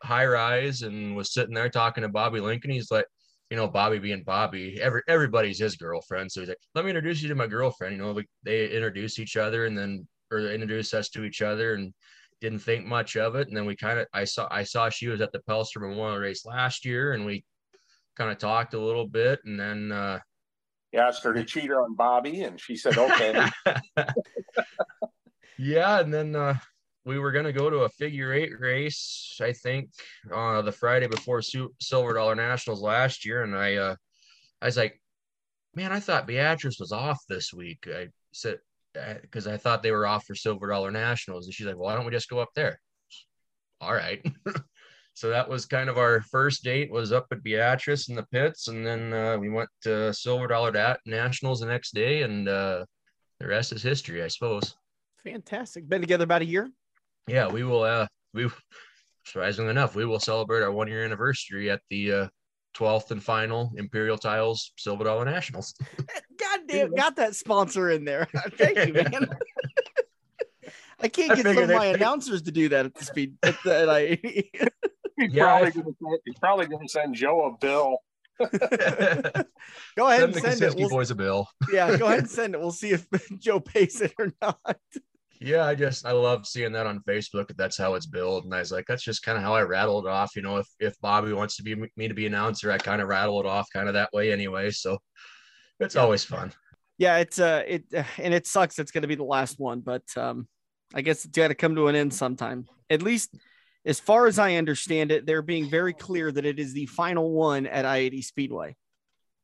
[0.02, 2.70] high rise and was sitting there talking to Bobby Lincoln.
[2.70, 3.06] He's like,
[3.50, 6.30] you know, Bobby being Bobby, every everybody's his girlfriend.
[6.30, 7.96] So he's like, let me introduce you to my girlfriend.
[7.96, 11.74] You know, we, they introduce each other and then or introduce us to each other
[11.74, 11.92] and
[12.40, 13.48] didn't think much of it.
[13.48, 16.18] And then we kind of I saw I saw she was at the Pelster Memorial
[16.18, 17.44] race last year and we
[18.16, 20.20] kind of talked a little bit and then uh
[20.92, 23.48] yeah, asked her to cheat her on Bobby and she said okay.
[25.58, 26.56] yeah, and then uh
[27.04, 29.90] we were going to go to a figure eight race, I think,
[30.32, 33.42] uh, the Friday before Silver Dollar Nationals last year.
[33.42, 33.96] And I, uh,
[34.60, 35.00] I was like,
[35.74, 37.86] man, I thought Beatrice was off this week.
[37.88, 38.58] I said,
[39.22, 41.46] because uh, I thought they were off for Silver Dollar Nationals.
[41.46, 42.80] And she's like, well, why don't we just go up there?
[43.80, 44.24] All right.
[45.14, 48.68] so that was kind of our first date was up at Beatrice in the pits.
[48.68, 52.22] And then uh, we went to Silver Dollar Nationals the next day.
[52.22, 52.84] And uh,
[53.38, 54.76] the rest is history, I suppose.
[55.24, 55.88] Fantastic.
[55.88, 56.70] Been together about a year?
[57.30, 57.82] Yeah, we will.
[57.82, 58.48] Uh, we
[59.24, 62.28] surprisingly enough, we will celebrate our one year anniversary at the uh,
[62.76, 65.74] 12th and final Imperial Tiles Silver Dollar Nationals.
[66.38, 68.28] God damn, got that sponsor in there.
[68.52, 69.28] Thank you, man.
[71.02, 73.88] I can't get I some of my announcers to do that at the speed that
[73.88, 74.18] I.
[74.22, 77.98] he's, yeah, probably gonna, he's probably going to send Joe a bill.
[78.38, 78.48] go
[80.08, 80.74] ahead send and send it.
[80.76, 81.48] We'll, boys a bill.
[81.72, 82.60] yeah, go ahead and send it.
[82.60, 83.06] We'll see if
[83.38, 84.76] Joe pays it or not
[85.40, 87.54] yeah, I just I love seeing that on Facebook.
[87.56, 89.98] That's how it's built, and I was like, that's just kind of how I rattle
[89.98, 90.36] it off.
[90.36, 93.08] You know, if if Bobby wants to be me to be announcer, I kind of
[93.08, 94.70] rattle it off kind of that way anyway.
[94.70, 94.98] So
[95.80, 96.02] it's yeah.
[96.02, 96.52] always fun.
[96.98, 97.84] Yeah, it's uh it
[98.18, 98.78] and it sucks.
[98.78, 100.46] It's going to be the last one, but um,
[100.94, 102.66] I guess it's got to come to an end sometime.
[102.90, 103.34] At least,
[103.86, 107.30] as far as I understand it, they're being very clear that it is the final
[107.32, 108.76] one at I-80 Speedway.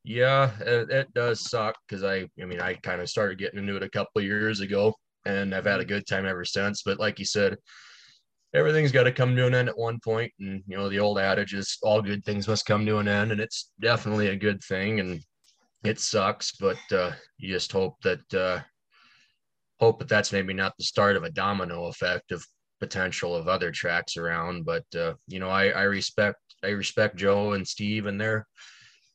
[0.05, 3.77] Yeah, it, it does suck because I, I mean, I kind of started getting into
[3.77, 4.95] it a couple years ago,
[5.27, 6.83] and I've had a good time ever since.
[6.83, 7.57] But like you said,
[8.55, 11.19] everything's got to come to an end at one point, and you know the old
[11.19, 14.63] adage is all good things must come to an end, and it's definitely a good
[14.65, 15.01] thing.
[15.01, 15.21] And
[15.85, 18.61] it sucks, but uh, you just hope that uh,
[19.81, 22.45] hope that that's maybe not the start of a domino effect of
[22.81, 24.65] potential of other tracks around.
[24.65, 28.47] But uh, you know, I, I respect I respect Joe and Steve and their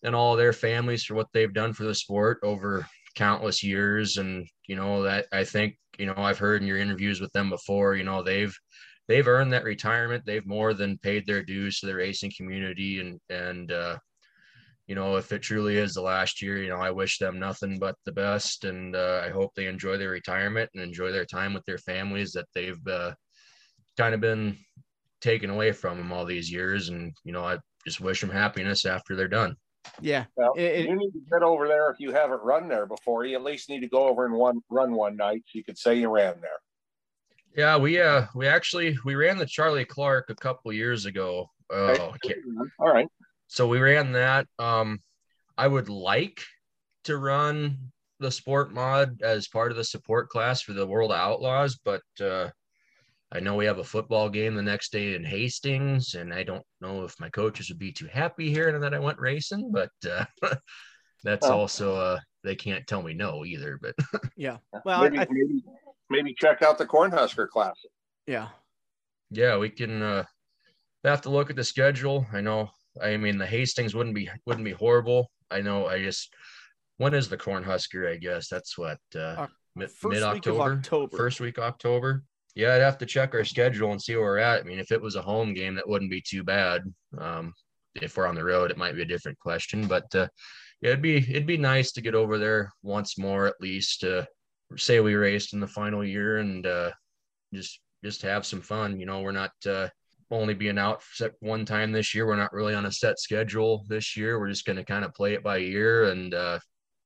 [0.04, 4.48] and all their families for what they've done for the sport over countless years and
[4.68, 7.96] you know that i think you know i've heard in your interviews with them before
[7.96, 8.56] you know they've
[9.12, 10.24] they've earned that retirement.
[10.26, 13.02] They've more than paid their dues to the racing community.
[13.02, 13.98] And and uh
[14.88, 17.78] you know if it truly is the last year you know i wish them nothing
[17.78, 18.64] but the best.
[18.64, 22.32] And uh, i hope they enjoy their retirement and enjoy their time with their families
[22.32, 23.12] that they've uh,
[23.98, 24.58] kind of been
[25.22, 26.90] taken away from them all these years.
[26.90, 29.56] And you know i just wish them happiness after they're done
[30.02, 30.26] yeah.
[30.36, 33.26] Well, it, you need to get over there if you haven't run there before.
[33.26, 35.44] You at least need to go over and one run one night.
[35.48, 36.60] So you could say you ran there.
[37.56, 41.50] Yeah, we uh we actually we ran the Charlie Clark a couple years ago.
[41.70, 42.36] Oh, okay.
[42.80, 43.08] all right.
[43.48, 44.48] So we ran that.
[44.60, 45.02] Um,
[45.58, 46.42] I would like
[47.06, 51.78] to run the sport mod as part of the support class for the World Outlaws,
[51.84, 52.50] but uh,
[53.34, 56.66] I know we have a football game the next day in Hastings, and I don't
[56.82, 60.26] know if my coaches would be too happy hearing that I went racing, but uh,
[61.24, 61.54] that's oh.
[61.54, 63.80] also uh, they can't tell me no either.
[63.82, 63.96] But
[64.36, 65.64] yeah, well, maybe, I, maybe,
[66.10, 67.92] maybe check out the Cornhusker Classic.
[68.28, 68.50] Yeah,
[69.30, 70.24] yeah, we can uh,
[71.06, 72.26] have to look at the schedule.
[72.34, 72.70] I know.
[73.02, 75.32] I mean, the Hastings wouldn't be wouldn't be horrible.
[75.50, 75.88] I know.
[75.88, 76.34] I just
[76.98, 78.12] when is the Cornhusker?
[78.12, 79.90] I guess that's what uh, mid
[80.22, 82.24] October, October, first week October.
[82.56, 84.62] Yeah, I'd have to check our schedule and see where we're at.
[84.62, 86.82] I mean, if it was a home game, that wouldn't be too bad.
[87.18, 87.54] Um,
[87.96, 89.88] if we're on the road, it might be a different question.
[89.88, 90.28] But uh,
[90.82, 94.28] yeah, it'd be it'd be nice to get over there once more, at least to
[94.78, 96.92] say we raced in the final year and uh,
[97.54, 99.00] just just have some fun.
[99.00, 99.88] You know, we're not uh,
[100.32, 101.04] only being out
[101.40, 102.26] one time this year.
[102.26, 104.40] We're not really on a set schedule this year.
[104.40, 106.60] We're just going to kind of play it by ear and, uh,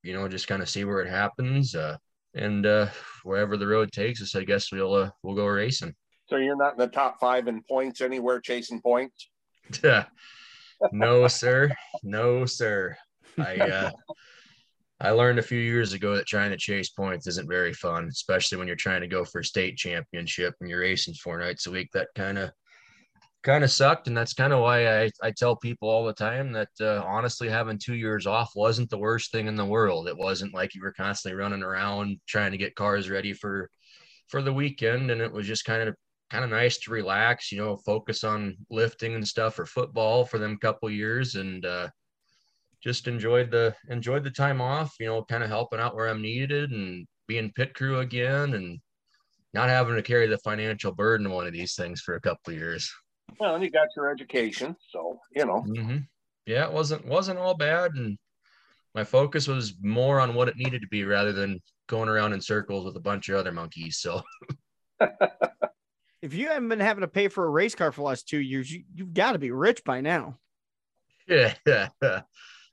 [0.03, 1.75] you know, just kind of see where it happens.
[1.75, 1.97] Uh,
[2.35, 2.87] and uh,
[3.23, 5.95] wherever the road takes us, I guess we'll uh, we'll go racing.
[6.27, 9.29] So you're not in the top five in points anywhere, chasing points.
[9.83, 10.05] Yeah,
[10.91, 11.71] no, sir.
[12.03, 12.95] No, sir.
[13.37, 13.91] I uh,
[14.99, 18.57] I learned a few years ago that trying to chase points isn't very fun, especially
[18.57, 21.71] when you're trying to go for a state championship and you're racing four nights a
[21.71, 21.89] week.
[21.93, 22.51] That kind of
[23.45, 26.51] kind of sucked, and that's kind of why I I tell people all the time
[26.53, 30.07] that uh, honestly having two years off wasn't the worst thing in the world.
[30.07, 33.69] It wasn't like you were constantly running around trying to get cars ready for
[34.27, 35.95] for the weekend, and it was just kind of
[36.31, 40.39] kind of nice to relax, you know, focus on lifting and stuff for football for
[40.39, 41.87] them couple years and uh,
[42.83, 46.21] just enjoyed the enjoyed the time off, you know, kind of helping out where I'm
[46.21, 48.79] needed and being pit crew again and
[49.53, 52.53] not having to carry the financial burden of one of these things for a couple
[52.53, 52.91] years.
[53.39, 55.65] Well, and you got your education, so you know.
[55.67, 55.97] Mm-hmm.
[56.45, 58.17] Yeah, it wasn't wasn't all bad, and
[58.93, 62.41] my focus was more on what it needed to be rather than going around in
[62.41, 63.97] circles with a bunch of other monkeys.
[63.99, 64.21] So
[66.21, 68.39] if you haven't been having to pay for a race car for the last two
[68.39, 70.39] years, you, you've got to be rich by now.
[71.27, 71.53] Yeah.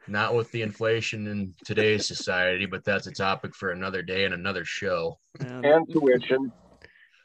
[0.09, 4.35] Not with the inflation in today's society, but that's a topic for another day and
[4.35, 5.19] another show.
[5.39, 6.53] And tuition.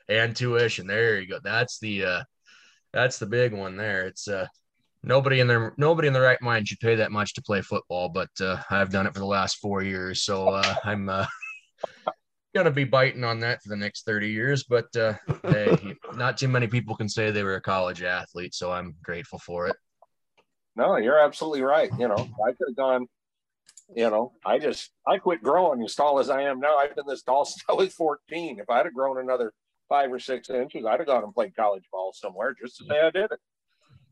[0.09, 0.85] And tuition.
[0.85, 1.39] There you go.
[1.43, 2.23] That's the uh
[2.93, 4.07] that's the big one there.
[4.07, 4.47] It's uh
[5.03, 8.09] nobody in their nobody in the right mind should pay that much to play football,
[8.09, 10.23] but uh I've done it for the last four years.
[10.23, 11.25] So uh I'm uh
[12.57, 15.77] gonna be biting on that for the next 30 years but uh hey,
[16.15, 19.67] not too many people can say they were a college athlete so i'm grateful for
[19.67, 19.75] it
[20.75, 23.05] no you're absolutely right you know i could have gone
[23.95, 27.05] you know i just i quit growing as tall as i am now i've been
[27.05, 29.53] this tall since i was 14 if i'd have grown another
[29.89, 32.99] five or six inches i'd have gone and played college ball somewhere just to say
[32.99, 33.39] i did it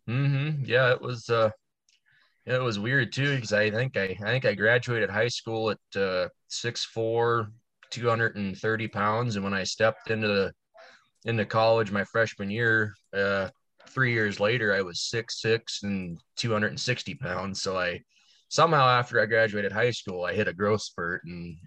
[0.08, 1.50] mm-hmm yeah it was uh
[2.46, 6.00] it was weird too because I think I, I think I graduated high school at
[6.00, 7.50] uh, six four
[7.90, 9.36] 230 pounds.
[9.36, 10.54] And when I stepped into the
[11.26, 13.50] into college my freshman year, uh,
[13.90, 17.62] three years later, I was six six and 260 pounds.
[17.62, 18.02] So I
[18.50, 21.58] somehow after I graduated high school, I hit a growth spurt and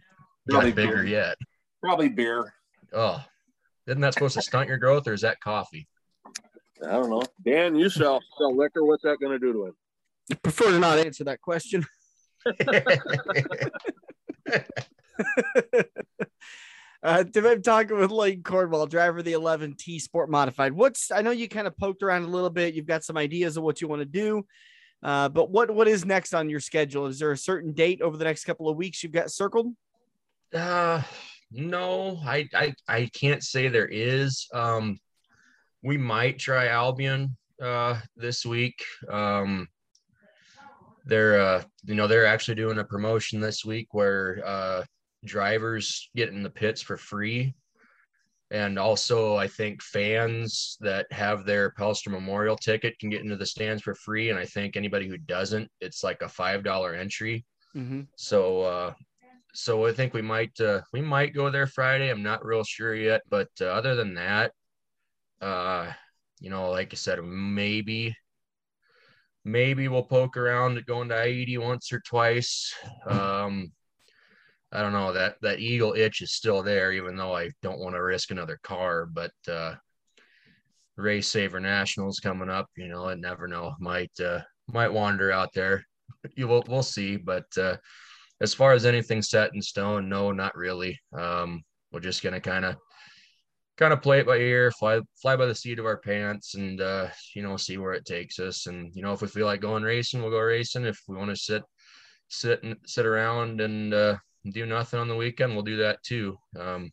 [0.49, 1.07] got bigger beer.
[1.07, 1.37] yet.
[1.83, 2.53] Probably beer.
[2.92, 3.23] Oh,
[3.88, 5.88] isn't that supposed to stunt your growth, or is that coffee?
[6.87, 7.22] I don't know.
[7.44, 8.85] Dan, you sell sell liquor.
[8.85, 9.77] What's that going to do to him?
[10.31, 11.85] I prefer to not answer that question.
[17.03, 20.72] uh, I'm talking with Lane Cornwell, driver of the 11T Sport Modified.
[20.72, 22.74] What's I know you kind of poked around a little bit.
[22.74, 24.44] You've got some ideas of what you want to do,
[25.03, 27.07] uh, but what what is next on your schedule?
[27.07, 29.72] Is there a certain date over the next couple of weeks you've got circled?
[30.55, 31.03] Uh,
[31.50, 34.46] no, I I I can't say there is.
[34.52, 34.98] Um,
[35.82, 38.84] we might try Albion uh, this week.
[39.11, 39.68] Um,
[41.06, 44.84] they're uh, you know they're actually doing a promotion this week where uh,
[45.24, 47.54] drivers get in the pits for free.
[48.50, 53.44] And also, I think fans that have their Pelster Memorial ticket can get into the
[53.44, 54.30] stands for free.
[54.30, 57.44] And I think anybody who doesn't, it's like a five dollar entry.
[57.76, 58.02] Mm-hmm.
[58.16, 58.94] So, uh,
[59.59, 62.11] so I think we might uh, we might go there Friday.
[62.11, 64.53] I'm not real sure yet, but uh, other than that,
[65.40, 65.90] uh,
[66.38, 68.14] you know, like I said, maybe
[69.44, 72.73] maybe we'll poke around at going to I-80 once or twice.
[73.05, 73.73] Um,
[74.71, 77.97] I don't know that that eagle itch is still there, even though I don't want
[77.97, 79.07] to risk another car.
[79.07, 79.75] But uh,
[80.97, 83.75] race saver nationals coming up, you know, I never know.
[83.81, 85.83] Might uh, might wander out there.
[86.37, 87.16] You will we'll see.
[87.16, 87.79] But uh,
[88.40, 90.98] as far as anything set in stone, no, not really.
[91.12, 92.77] Um, we're just gonna kind of
[93.79, 96.81] kind of play it by ear, fly fly by the seat of our pants, and
[96.81, 98.66] uh, you know, see where it takes us.
[98.66, 100.85] And you know, if we feel like going racing, we'll go racing.
[100.85, 101.62] If we want to sit
[102.29, 104.16] sit and sit around and uh,
[104.53, 106.37] do nothing on the weekend, we'll do that too.
[106.59, 106.90] Um,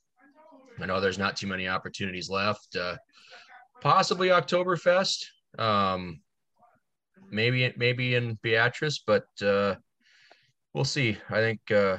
[0.79, 2.75] I know there's not too many opportunities left.
[2.75, 2.95] Uh,
[3.81, 5.25] possibly Oktoberfest,
[5.57, 6.21] um,
[7.31, 9.75] maybe maybe in Beatrice, but uh,
[10.75, 11.17] we'll see.
[11.29, 11.97] I think uh,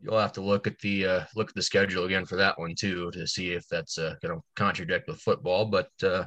[0.00, 2.74] you'll have to look at the uh, look at the schedule again for that one
[2.74, 5.66] too to see if that's uh, going to contradict with football.
[5.66, 6.24] But uh,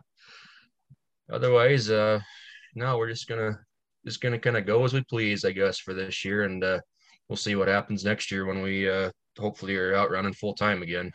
[1.31, 2.19] otherwise, uh,
[2.75, 3.57] no, we're just gonna
[4.05, 6.79] just gonna kind of go as we please, I guess, for this year, and uh,
[7.29, 10.83] we'll see what happens next year when we uh, hopefully are out running full time
[10.83, 11.11] again.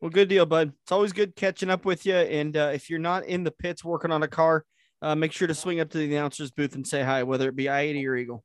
[0.00, 0.72] Well, good deal, bud.
[0.82, 2.14] It's always good catching up with you.
[2.14, 4.64] And uh, if you're not in the pits working on a car,
[5.02, 7.54] uh, make sure to swing up to the announcer's booth and say hi, whether it
[7.54, 8.44] be I-80 or Eagle.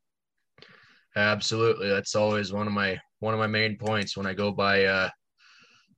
[1.15, 4.85] Absolutely, that's always one of my one of my main points when I go by
[4.85, 5.09] uh,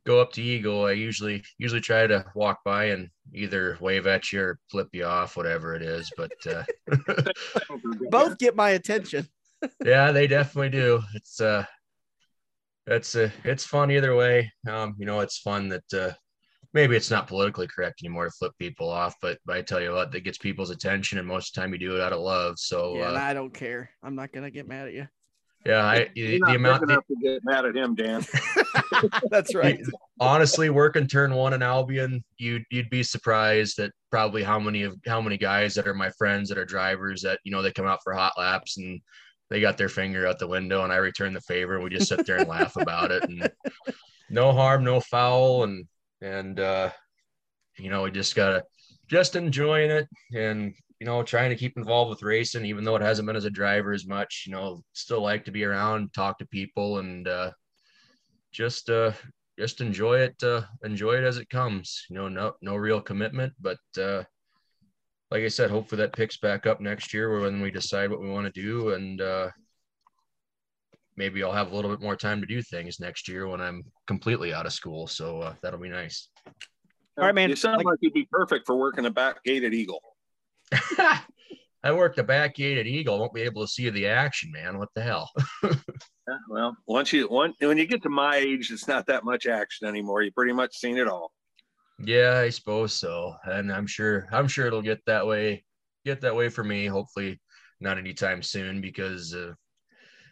[0.08, 4.32] go up to Eagle, I usually usually try to walk by and either wave at
[4.32, 6.10] you or flip you off, whatever it is.
[6.15, 6.63] But uh,
[8.10, 9.27] both get my attention.
[9.86, 11.01] yeah, they definitely do.
[11.13, 11.65] It's uh,
[12.88, 14.51] it's uh, it's fun either way.
[14.67, 16.13] Um, you know, it's fun that uh,
[16.77, 19.93] maybe it's not politically correct anymore to flip people off, but, but I tell you
[19.93, 22.19] what, that gets people's attention, and most of the time you do it out of
[22.19, 22.59] love.
[22.59, 23.89] So yeah, uh, I don't care.
[24.03, 25.07] I'm not gonna get mad at you.
[25.65, 28.23] Yeah, I the, the amount enough to get mad at him, Dan.
[29.31, 29.79] That's right.
[30.19, 34.95] Honestly, working turn one in Albion, you'd you'd be surprised at probably how many of
[35.07, 37.87] how many guys that are my friends that are drivers that you know they come
[37.87, 39.01] out for hot laps and
[39.49, 42.07] they got their finger out the window and I return the favor and we just
[42.07, 43.49] sit there and laugh about it and
[44.29, 45.85] no harm, no foul and
[46.21, 46.89] and uh
[47.77, 48.63] you know we just gotta
[49.08, 53.01] just enjoying it and you know, trying to keep involved with racing, even though it
[53.01, 56.39] hasn't been as a driver as much, you know, still like to be around, talk
[56.39, 57.51] to people and uh,
[58.51, 59.12] just, uh,
[59.60, 63.53] just enjoy it, uh, enjoy it as it comes, you know, no, no real commitment,
[63.60, 64.23] but, uh,
[65.30, 68.30] like I said, hopefully that picks back up next year when we decide what we
[68.30, 68.93] want to do.
[68.93, 69.49] And, uh,
[71.17, 73.84] maybe I'll have a little bit more time to do things next year when I'm
[74.08, 75.08] completely out of school.
[75.08, 76.30] So, uh, that'll be nice.
[77.17, 77.49] All right, man.
[77.49, 80.01] You sound like, like you'd be perfect for working a back gate at Eagle.
[81.84, 83.15] I work the back gate at Eagle.
[83.15, 84.77] I won't be able to see the action, man.
[84.77, 85.30] What the hell?
[85.63, 85.71] yeah,
[86.49, 89.88] well, once you one when you get to my age, it's not that much action
[89.88, 90.21] anymore.
[90.21, 91.32] You pretty much seen it all.
[91.99, 93.36] Yeah, I suppose so.
[93.45, 95.63] And I'm sure I'm sure it'll get that way.
[96.06, 96.88] Get that way for me.
[96.88, 97.39] Hopefully,
[97.80, 99.53] not anytime soon because uh,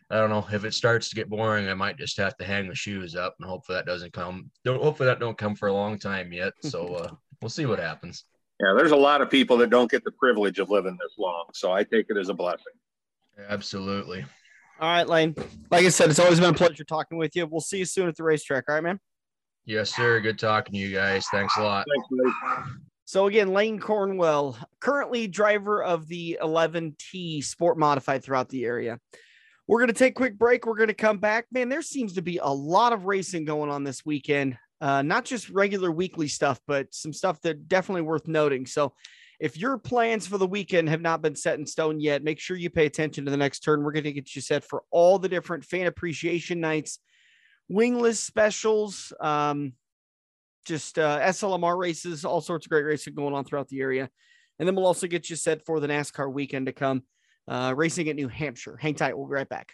[0.10, 1.68] I don't know if it starts to get boring.
[1.68, 4.52] I might just have to hang the shoes up, and hopefully that doesn't come.
[4.64, 6.54] Don't hopefully that don't come for a long time yet.
[6.64, 8.26] So uh, we'll see what happens.
[8.60, 11.46] Yeah, there's a lot of people that don't get the privilege of living this long.
[11.54, 12.74] So I take it as a blessing.
[13.50, 14.26] Absolutely.
[14.80, 15.36] All right, Lane.
[15.72, 17.46] Like I said, it's always been a pleasure talking with you.
[17.48, 18.66] We'll see you soon at the racetrack.
[18.70, 19.00] All right, man.
[19.66, 20.20] Yes, sir.
[20.20, 21.26] Good talking to you guys.
[21.32, 21.86] Thanks a lot.
[22.12, 22.70] Thanks,
[23.06, 29.00] so again, Lane Cornwell, currently driver of the 11T Sport Modified throughout the area.
[29.68, 30.66] We're going to take a quick break.
[30.66, 31.46] We're going to come back.
[31.52, 35.26] Man, there seems to be a lot of racing going on this weekend uh, not
[35.26, 38.66] just regular weekly stuff, but some stuff that definitely worth noting.
[38.66, 38.94] So,
[39.40, 42.56] if your plans for the weekend have not been set in stone yet, make sure
[42.56, 43.84] you pay attention to the next turn.
[43.84, 47.00] We're going to get you set for all the different fan appreciation nights,
[47.68, 49.74] wingless specials, um,
[50.66, 54.10] just uh, SLMR races, all sorts of great racing going on throughout the area.
[54.58, 57.04] And then we'll also get you set for the NASCAR weekend to come,
[57.48, 58.78] uh, racing at New Hampshire.
[58.78, 59.18] Hang tight.
[59.18, 59.74] We'll be right back.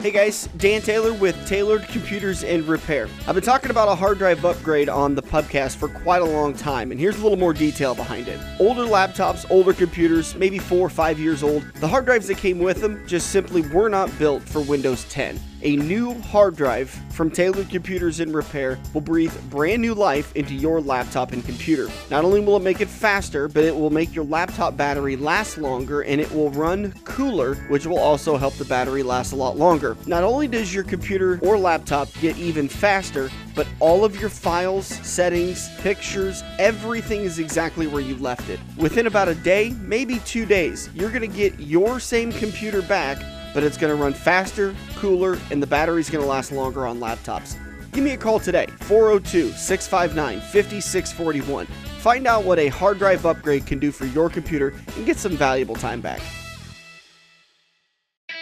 [0.00, 3.06] Hey guys, Dan Taylor with Tailored Computers and Repair.
[3.28, 6.54] I've been talking about a hard drive upgrade on the pubcast for quite a long
[6.54, 8.40] time, and here's a little more detail behind it.
[8.58, 12.58] Older laptops, older computers, maybe four or five years old, the hard drives that came
[12.58, 15.38] with them just simply were not built for Windows 10.
[15.62, 20.54] A new hard drive from Tailored Computers and Repair will breathe brand new life into
[20.54, 21.90] your laptop and computer.
[22.10, 25.58] Not only will it make it faster, but it will make your laptop battery last
[25.58, 29.58] longer and it will run cooler, which will also help the battery last a lot
[29.58, 29.98] longer.
[30.06, 34.86] Not only does your computer or laptop get even faster, but all of your files,
[34.86, 38.60] settings, pictures, everything is exactly where you left it.
[38.78, 43.18] Within about a day, maybe two days, you're to get your same computer back
[43.54, 46.98] but it's going to run faster, cooler, and the battery's going to last longer on
[46.98, 47.56] laptops.
[47.92, 51.66] Give me a call today, 402 659 5641.
[51.98, 55.36] Find out what a hard drive upgrade can do for your computer and get some
[55.36, 56.20] valuable time back.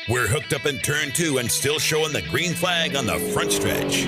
[0.08, 3.52] We're hooked up in turn two and still showing the green flag on the front
[3.52, 4.06] stretch.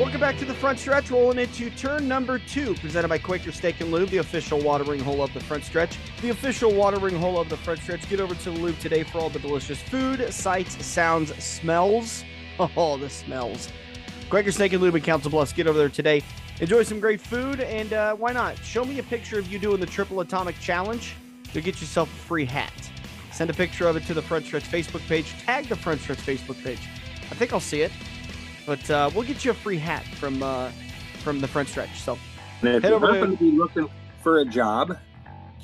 [0.00, 3.82] Welcome back to the front stretch, rolling into turn number two, presented by Quaker Steak
[3.82, 5.98] and Lube, the official watering hole of the front stretch.
[6.22, 8.08] The official watering hole of the front stretch.
[8.08, 12.24] Get over to the Lube today for all the delicious food, sights, sounds, smells.
[12.58, 13.68] Oh, the smells.
[14.30, 15.52] Quaker Steak and Lube in Council Bluffs.
[15.52, 16.22] Get over there today.
[16.60, 18.56] Enjoy some great food, and uh, why not?
[18.64, 21.14] Show me a picture of you doing the Triple Atomic Challenge.
[21.52, 22.72] You'll get yourself a free hat.
[23.32, 25.30] Send a picture of it to the Front Stretch Facebook page.
[25.44, 26.80] Tag the Front Stretch Facebook page.
[27.30, 27.92] I think I'll see it.
[28.66, 30.70] But uh, we'll get you a free hat from uh,
[31.22, 32.00] from the front stretch.
[32.00, 32.18] So
[32.62, 33.36] and if head you over happen to...
[33.36, 33.88] to be looking
[34.22, 34.96] for a job,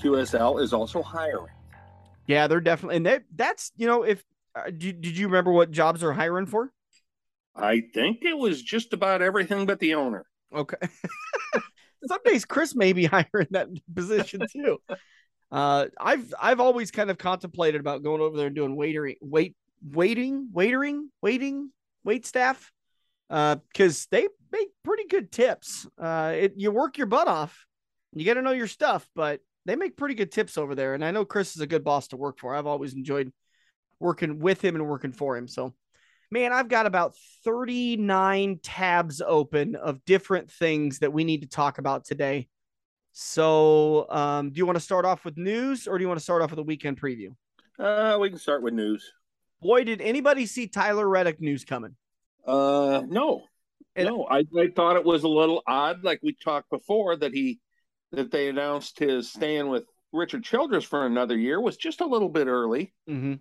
[0.01, 1.53] QSL is also hiring.
[2.27, 4.25] Yeah, they're definitely, and they, that's you know, if
[4.55, 6.73] uh, did, did you remember what jobs are hiring for?
[7.55, 10.27] I think it was just about everything but the owner.
[10.55, 10.77] Okay.
[12.07, 14.79] Some days Chris may be higher in that position too.
[15.51, 19.57] Uh, I've I've always kind of contemplated about going over there and doing waitering, wait,
[19.83, 21.71] waiting, waitering, waiting,
[22.05, 22.73] wait staff,
[23.29, 25.87] because uh, they make pretty good tips.
[25.99, 27.67] Uh, it, you work your butt off,
[28.13, 30.95] you got to know your stuff, but they make pretty good tips over there.
[30.95, 32.55] And I know Chris is a good boss to work for.
[32.55, 33.33] I've always enjoyed
[33.99, 35.49] working with him and working for him.
[35.49, 35.75] So
[36.31, 37.15] man, I've got about
[37.45, 42.49] 39 tabs open of different things that we need to talk about today.
[43.13, 46.25] So, um, do you want to start off with news or do you want to
[46.25, 47.29] start off with a weekend preview?
[47.79, 49.11] Uh, we can start with news.
[49.63, 51.97] Boy, did anybody see Tyler Reddick news coming?
[52.47, 53.43] Uh, no,
[53.97, 54.27] and, no.
[54.31, 57.61] I, I thought it was a little odd, like we talked before, that he
[58.13, 62.29] that they announced his staying with Richard Childress for another year was just a little
[62.29, 62.95] bit early.
[63.09, 63.35] Mm-hmm.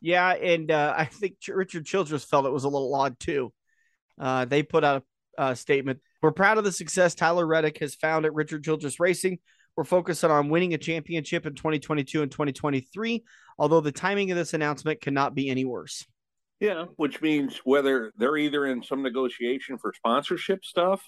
[0.00, 3.52] Yeah, and uh, I think Richard Childress felt it was a little odd too.
[4.18, 5.04] Uh, they put out
[5.38, 6.00] a, a, statement.
[6.22, 9.38] We're proud of the success Tyler Reddick has found at Richard Childress Racing.
[9.76, 13.24] We're focused on winning a championship in 2022 and 2023,
[13.58, 16.04] although the timing of this announcement cannot be any worse.
[16.60, 21.02] Yeah, which means whether they're either in some negotiation for sponsorship stuff,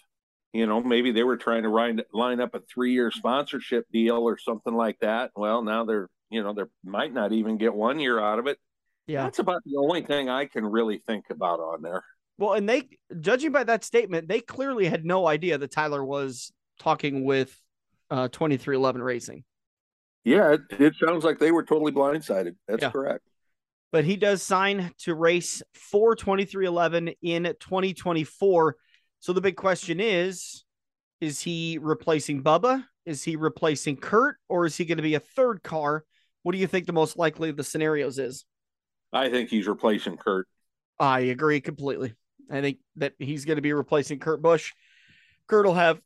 [0.52, 4.18] you know, maybe they were trying to line, line up a three year sponsorship deal
[4.18, 5.30] or something like that.
[5.34, 8.58] Well, now they're, you know, they might not even get one year out of it.
[9.06, 9.24] Yeah.
[9.24, 12.04] That's about the only thing I can really think about on there.
[12.38, 12.88] Well, and they,
[13.20, 17.54] judging by that statement, they clearly had no idea that Tyler was talking with
[18.10, 19.44] uh, 2311 Racing.
[20.24, 22.56] Yeah, it, it, sounds like they were totally blindsided.
[22.68, 22.90] That's yeah.
[22.90, 23.24] correct.
[23.92, 28.76] But he does sign to race for 2311 in 2024.
[29.18, 30.64] So the big question is
[31.20, 32.84] is he replacing Bubba?
[33.04, 34.36] Is he replacing Kurt?
[34.48, 36.04] Or is he going to be a third car?
[36.42, 38.44] What do you think the most likely of the scenarios is?
[39.12, 40.46] I think he's replacing Kurt.
[40.98, 42.14] I agree completely.
[42.50, 44.72] I think that he's going to be replacing Kurt Busch.
[45.46, 46.00] Kurt will have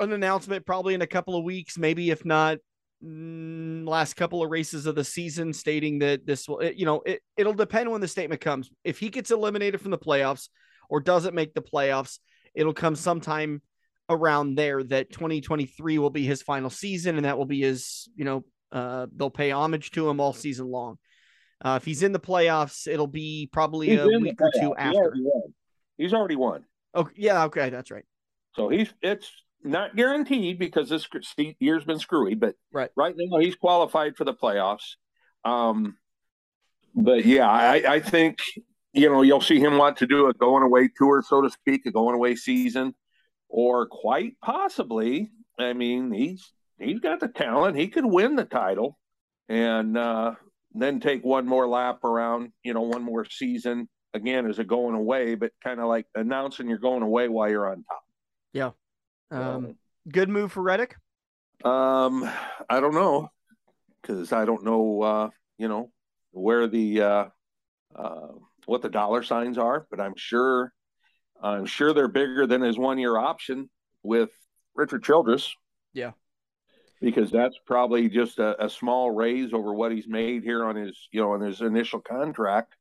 [0.00, 2.58] an announcement probably in a couple of weeks, maybe if not
[3.02, 7.22] last couple of races of the season, stating that this will, it, you know, it,
[7.36, 8.70] it'll depend when the statement comes.
[8.84, 10.48] If he gets eliminated from the playoffs
[10.88, 12.18] or doesn't make the playoffs,
[12.54, 13.62] it'll come sometime
[14.08, 18.24] around there that 2023 will be his final season and that will be his, you
[18.24, 20.98] know, uh, they'll pay homage to him all season long.
[21.64, 25.14] Uh, if he's in the playoffs, it'll be probably he's a week or two after.
[25.14, 25.24] He
[25.96, 26.64] he's already won.
[26.94, 28.04] Okay, yeah, okay, that's right.
[28.54, 29.30] So he's it's
[29.66, 31.06] not guaranteed because this
[31.58, 34.94] year's been screwy, but right right now he's qualified for the playoffs.
[35.44, 35.96] Um,
[36.94, 38.38] but yeah, I, I think
[38.92, 41.86] you know you'll see him want to do a going away tour, so to speak,
[41.86, 42.94] a going away season,
[43.48, 45.30] or quite possibly.
[45.58, 48.98] I mean, he's he's got the talent; he could win the title,
[49.48, 50.34] and uh,
[50.74, 54.94] then take one more lap around, you know, one more season again as a going
[54.94, 58.02] away, but kind of like announcing you're going away while you're on top.
[58.52, 58.70] Yeah.
[59.30, 59.76] Um, um
[60.10, 60.96] good move for Reddick.
[61.64, 62.30] Um,
[62.68, 63.30] I don't know
[64.00, 65.90] because I don't know, uh, you know,
[66.32, 67.24] where the uh,
[67.94, 68.28] uh,
[68.66, 70.72] what the dollar signs are, but I'm sure,
[71.42, 73.70] I'm sure they're bigger than his one year option
[74.02, 74.30] with
[74.74, 75.54] Richard Childress.
[75.92, 76.12] Yeah
[77.00, 81.08] because that's probably just a, a, small raise over what he's made here on his
[81.12, 82.74] you know on his initial contract.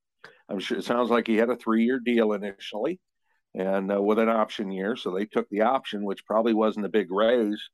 [0.50, 3.00] I'm sure it sounds like he had a three year deal initially,
[3.58, 6.90] and uh, with an option year, so they took the option, which probably wasn't a
[6.90, 7.70] big raise,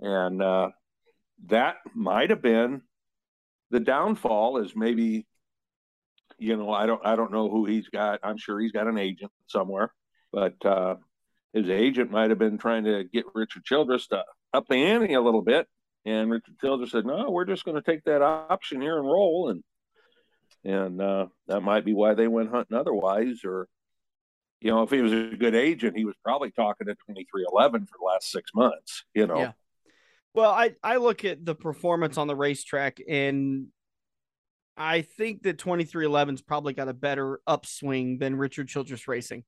[0.00, 0.68] and uh,
[1.46, 2.82] that might have been
[3.70, 4.58] the downfall.
[4.58, 5.26] Is maybe
[6.38, 8.20] you know I don't I don't know who he's got.
[8.22, 9.92] I'm sure he's got an agent somewhere,
[10.32, 10.96] but uh,
[11.52, 15.20] his agent might have been trying to get Richard Childress to up the ante a
[15.20, 15.66] little bit
[16.04, 19.50] and Richard Childress said, "No, we're just going to take that option here and roll."
[19.50, 19.62] And
[20.64, 23.40] and uh, that might be why they went hunting otherwise.
[23.44, 23.68] Or,
[24.62, 27.44] you know, if he was a good agent, he was probably talking to twenty three
[27.50, 29.04] eleven for the last six months.
[29.14, 29.38] You know.
[29.38, 29.52] Yeah.
[30.34, 33.66] Well, I I look at the performance on the racetrack, and
[34.76, 39.42] I think that twenty three eleven's probably got a better upswing than Richard Childress Racing.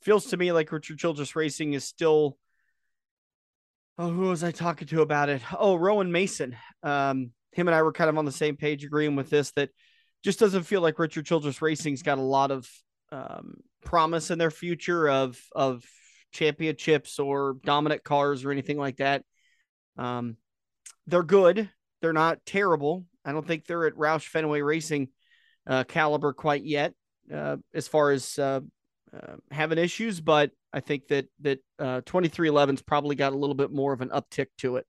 [0.00, 2.38] Feels to me like Richard Childress Racing is still
[3.98, 5.42] oh, who was I talking to about it?
[5.58, 6.56] Oh, Rowan Mason.
[6.82, 9.70] Um, him and I were kind of on the same page, agreeing with this that
[10.24, 12.68] just doesn't feel like Richard Childress Racing's got a lot of
[13.12, 13.56] um,
[13.88, 15.82] promise in their future of of
[16.30, 19.24] championships or dominant cars or anything like that.
[19.96, 20.36] Um,
[21.06, 21.70] they're good.
[22.02, 23.06] They're not terrible.
[23.24, 25.08] I don't think they're at Roush Fenway Racing
[25.66, 26.92] uh, caliber quite yet,
[27.34, 28.60] uh, as far as uh,
[29.10, 30.20] uh having issues.
[30.20, 34.10] But I think that that uh, 2311's probably got a little bit more of an
[34.10, 34.86] uptick to it.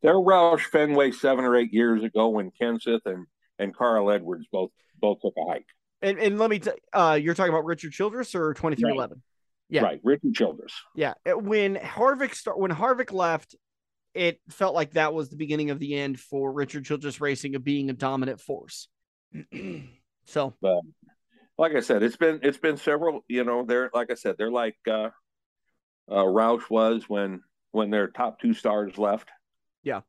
[0.00, 3.26] Their Roush Fenway seven or eight years ago when Kenseth and
[3.58, 5.66] and Carl Edwards both both took a hike.
[6.06, 9.16] And, and let me, t- uh, you're talking about Richard Childress or 2311?
[9.16, 9.22] Right.
[9.68, 9.82] Yeah.
[9.82, 10.00] Right.
[10.04, 10.72] Richard Childress.
[10.94, 11.14] Yeah.
[11.26, 13.56] When Harvick start, when Harvick left,
[14.14, 17.64] it felt like that was the beginning of the end for Richard Childress Racing of
[17.64, 18.88] being a dominant force.
[20.24, 20.80] so, but
[21.58, 23.24] like I said, it's been it's been several.
[23.28, 25.10] You know, they're like I said, they're like uh,
[26.08, 27.42] uh, Roush was when
[27.72, 29.28] when their top two stars left.
[29.82, 30.00] Yeah,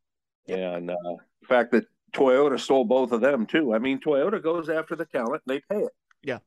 [0.47, 3.73] and uh, the fact that Toyota stole both of them too.
[3.73, 5.91] I mean, Toyota goes after the talent; they pay it.
[6.23, 6.39] Yeah,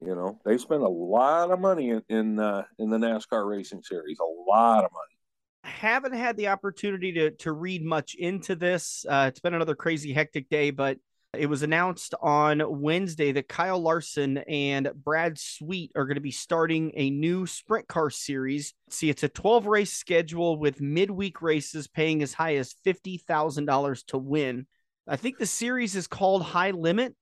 [0.00, 3.82] you know, they spend a lot of money in in, uh, in the NASCAR racing
[3.82, 5.18] series, a lot of money.
[5.62, 9.06] I haven't had the opportunity to to read much into this.
[9.08, 10.98] Uh, it's been another crazy, hectic day, but
[11.38, 16.30] it was announced on Wednesday that Kyle Larson and Brad Sweet are going to be
[16.30, 18.74] starting a new sprint car series.
[18.90, 24.18] See, it's a 12 race schedule with midweek races paying as high as $50,000 to
[24.18, 24.66] win.
[25.06, 27.14] I think the series is called High Limit,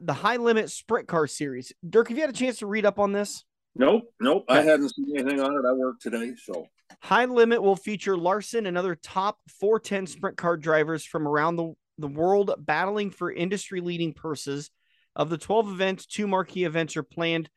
[0.00, 1.72] the High Limit Sprint Car Series.
[1.88, 3.44] Dirk, have you had a chance to read up on this?
[3.74, 4.44] Nope, nope.
[4.48, 5.68] I hadn't seen anything on it.
[5.68, 6.66] I work today, so.
[7.00, 11.74] High Limit will feature Larson and other top 410 sprint car drivers from around the
[11.98, 14.70] the world battling for industry leading purses.
[15.14, 17.48] Of the 12 events, two marquee events are planned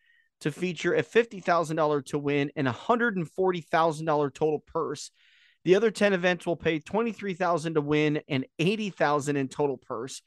[0.42, 5.12] to feature a $50,000 to win and a $140,000 total purse.
[5.66, 10.22] The other 10 events will pay 23,000 to win and 80,000 in total purse.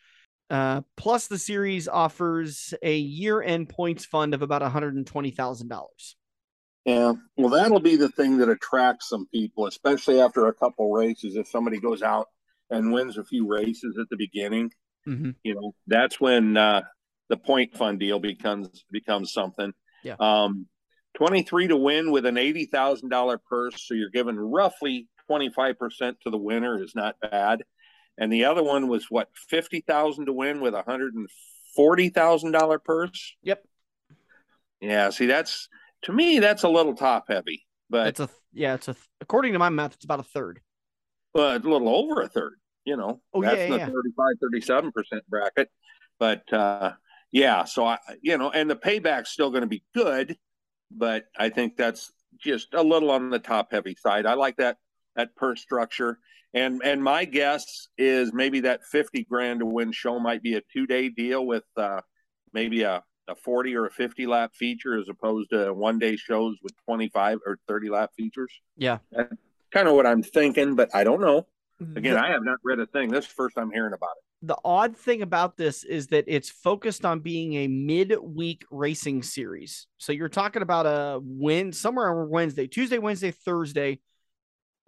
[0.50, 6.14] Uh, plus the series offers a year-end points fund of about $120,000.
[6.84, 11.36] Yeah, well, that'll be the thing that attracts some people, especially after a couple races.
[11.36, 12.26] If somebody goes out
[12.72, 14.70] and wins a few races at the beginning,
[15.06, 15.30] mm-hmm.
[15.42, 16.82] you know, that's when uh,
[17.28, 19.72] the point fund deal becomes becomes something.
[20.02, 20.16] Yeah.
[20.18, 20.66] Um,
[21.14, 23.86] 23 to win with an $80,000 purse.
[23.86, 27.64] So you're given roughly 25% to the winner is not bad.
[28.18, 30.82] And the other one was what, 50,000 to win with a
[31.78, 33.36] $140,000 purse?
[33.42, 33.64] Yep.
[34.80, 35.10] Yeah.
[35.10, 35.68] See, that's
[36.02, 39.58] to me, that's a little top heavy, but it's a, yeah, it's a, according to
[39.58, 40.60] my math, it's about a third.
[41.34, 42.54] Well, it's a little over a third
[42.84, 43.86] you know, oh, that's yeah, the yeah.
[43.86, 45.70] 35, 37% bracket.
[46.18, 46.92] But uh,
[47.30, 50.36] yeah, so I, you know, and the payback's still going to be good,
[50.90, 54.26] but I think that's just a little on the top heavy side.
[54.26, 54.76] I like that
[55.16, 56.18] that purse structure.
[56.54, 60.62] And and my guess is maybe that 50 grand to win show might be a
[60.72, 62.02] two day deal with uh,
[62.52, 66.56] maybe a, a 40 or a 50 lap feature as opposed to one day shows
[66.62, 68.52] with 25 or 30 lap features.
[68.76, 68.98] Yeah.
[69.10, 69.32] That's
[69.70, 71.46] kind of what I'm thinking, but I don't know.
[71.96, 73.10] Again, the, I have not read a thing.
[73.10, 74.46] This is the first I'm hearing about it.
[74.46, 79.86] The odd thing about this is that it's focused on being a midweek racing series.
[79.98, 84.00] So you're talking about a win somewhere on Wednesday, Tuesday, Wednesday, Thursday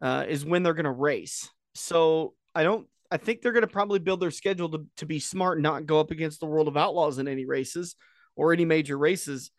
[0.03, 1.49] uh, is when they're going to race.
[1.75, 2.87] So I don't.
[3.11, 5.87] I think they're going to probably build their schedule to, to be smart, and not
[5.87, 7.95] go up against the World of Outlaws in any races
[8.35, 9.51] or any major races.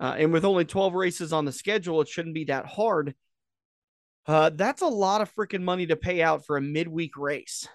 [0.00, 3.14] Uh, and with only 12 races on the schedule, it shouldn't be that hard.
[4.28, 7.66] Uh, that's a lot of freaking money to pay out for a midweek race.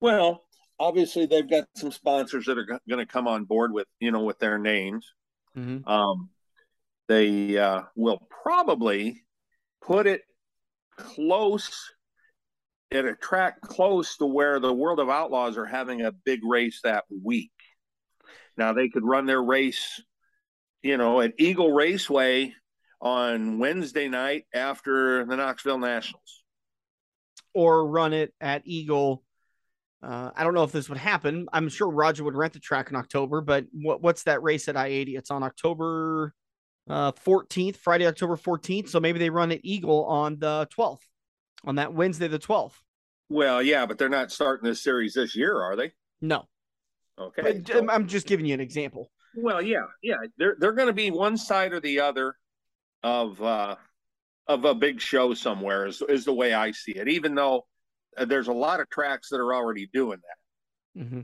[0.00, 0.44] Well,
[0.78, 4.22] obviously they've got some sponsors that are going to come on board with you know
[4.22, 5.12] with their names.
[5.56, 5.88] Mm-hmm.
[5.88, 6.30] Um,
[7.08, 9.24] they uh, will probably
[9.82, 10.22] put it
[10.96, 11.92] close
[12.92, 16.80] at a track close to where the World of Outlaws are having a big race
[16.84, 17.50] that week.
[18.56, 20.00] Now they could run their race,
[20.82, 22.54] you know, at Eagle Raceway
[23.00, 26.42] on Wednesday night after the Knoxville Nationals.
[27.52, 29.22] Or run it at Eagle.
[30.02, 31.48] Uh, I don't know if this would happen.
[31.52, 34.76] I'm sure Roger would rent the track in October, but what, what's that race at
[34.76, 35.16] I 80?
[35.16, 36.34] It's on October
[36.88, 38.88] uh, 14th, Friday, October 14th.
[38.88, 41.00] So maybe they run at Eagle on the 12th,
[41.64, 42.74] on that Wednesday, the 12th.
[43.30, 45.92] Well, yeah, but they're not starting this series this year, are they?
[46.20, 46.46] No.
[47.18, 47.62] Okay.
[47.66, 49.10] So, I'm just giving you an example.
[49.36, 50.16] Well, yeah, yeah.
[50.36, 52.36] They're they're going to be one side or the other
[53.04, 53.76] of uh,
[54.48, 57.06] of a big show somewhere is, is the way I see it.
[57.08, 57.66] Even though
[58.16, 61.02] uh, there's a lot of tracks that are already doing that.
[61.02, 61.20] Mm-hmm.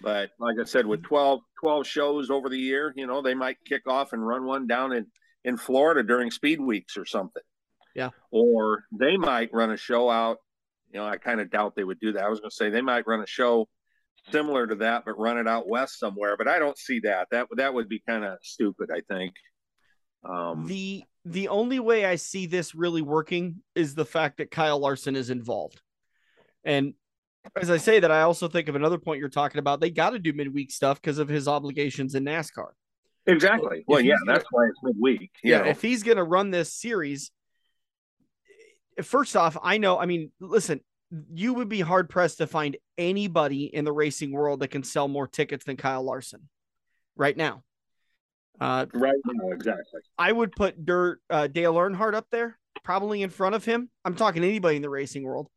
[0.00, 3.56] But like I said, with 12, 12 shows over the year, you know, they might
[3.64, 5.06] kick off and run one down in,
[5.44, 7.42] in Florida during speed weeks or something.
[7.96, 8.10] Yeah.
[8.30, 10.38] Or they might run a show out.
[10.92, 12.22] You know, I kind of doubt they would do that.
[12.22, 13.68] I was going to say they might run a show
[14.30, 16.36] similar to that, but run it out west somewhere.
[16.36, 17.28] But I don't see that.
[17.30, 18.90] That that would be kind of stupid.
[18.94, 19.34] I think.
[20.24, 24.78] Um, the the only way I see this really working is the fact that Kyle
[24.78, 25.80] Larson is involved.
[26.64, 26.94] And
[27.56, 29.80] as I say that, I also think of another point you're talking about.
[29.80, 32.68] They got to do midweek stuff because of his obligations in NASCAR.
[33.26, 33.84] Exactly.
[33.86, 35.30] well, yeah, that's why it's midweek.
[35.44, 35.64] Yeah, know.
[35.66, 37.30] if he's going to run this series,
[39.02, 39.98] first off, I know.
[39.98, 40.80] I mean, listen,
[41.34, 45.08] you would be hard pressed to find anybody in the racing world that can sell
[45.08, 46.48] more tickets than Kyle Larson.
[47.16, 47.62] right now.
[48.60, 50.00] Uh, right now, exactly.
[50.18, 53.90] I would put Dirt uh, Dale Earnhardt up there, probably in front of him.
[54.04, 55.48] I'm talking anybody in the racing world,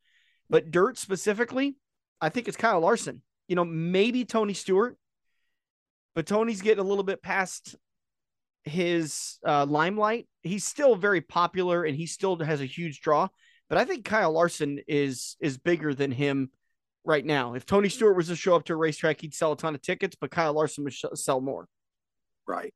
[0.49, 1.75] but Dirt specifically,
[2.19, 3.21] I think it's Kyle Larson.
[3.47, 4.97] You know, maybe Tony Stewart,
[6.15, 7.75] but Tony's getting a little bit past
[8.63, 10.27] his uh, limelight.
[10.43, 13.27] He's still very popular and he still has a huge draw.
[13.69, 16.51] But I think Kyle Larson is is bigger than him
[17.05, 17.53] right now.
[17.53, 19.81] If Tony Stewart was to show up to a racetrack, he'd sell a ton of
[19.81, 21.67] tickets, but Kyle Larson would sh- sell more.
[22.47, 22.73] Right.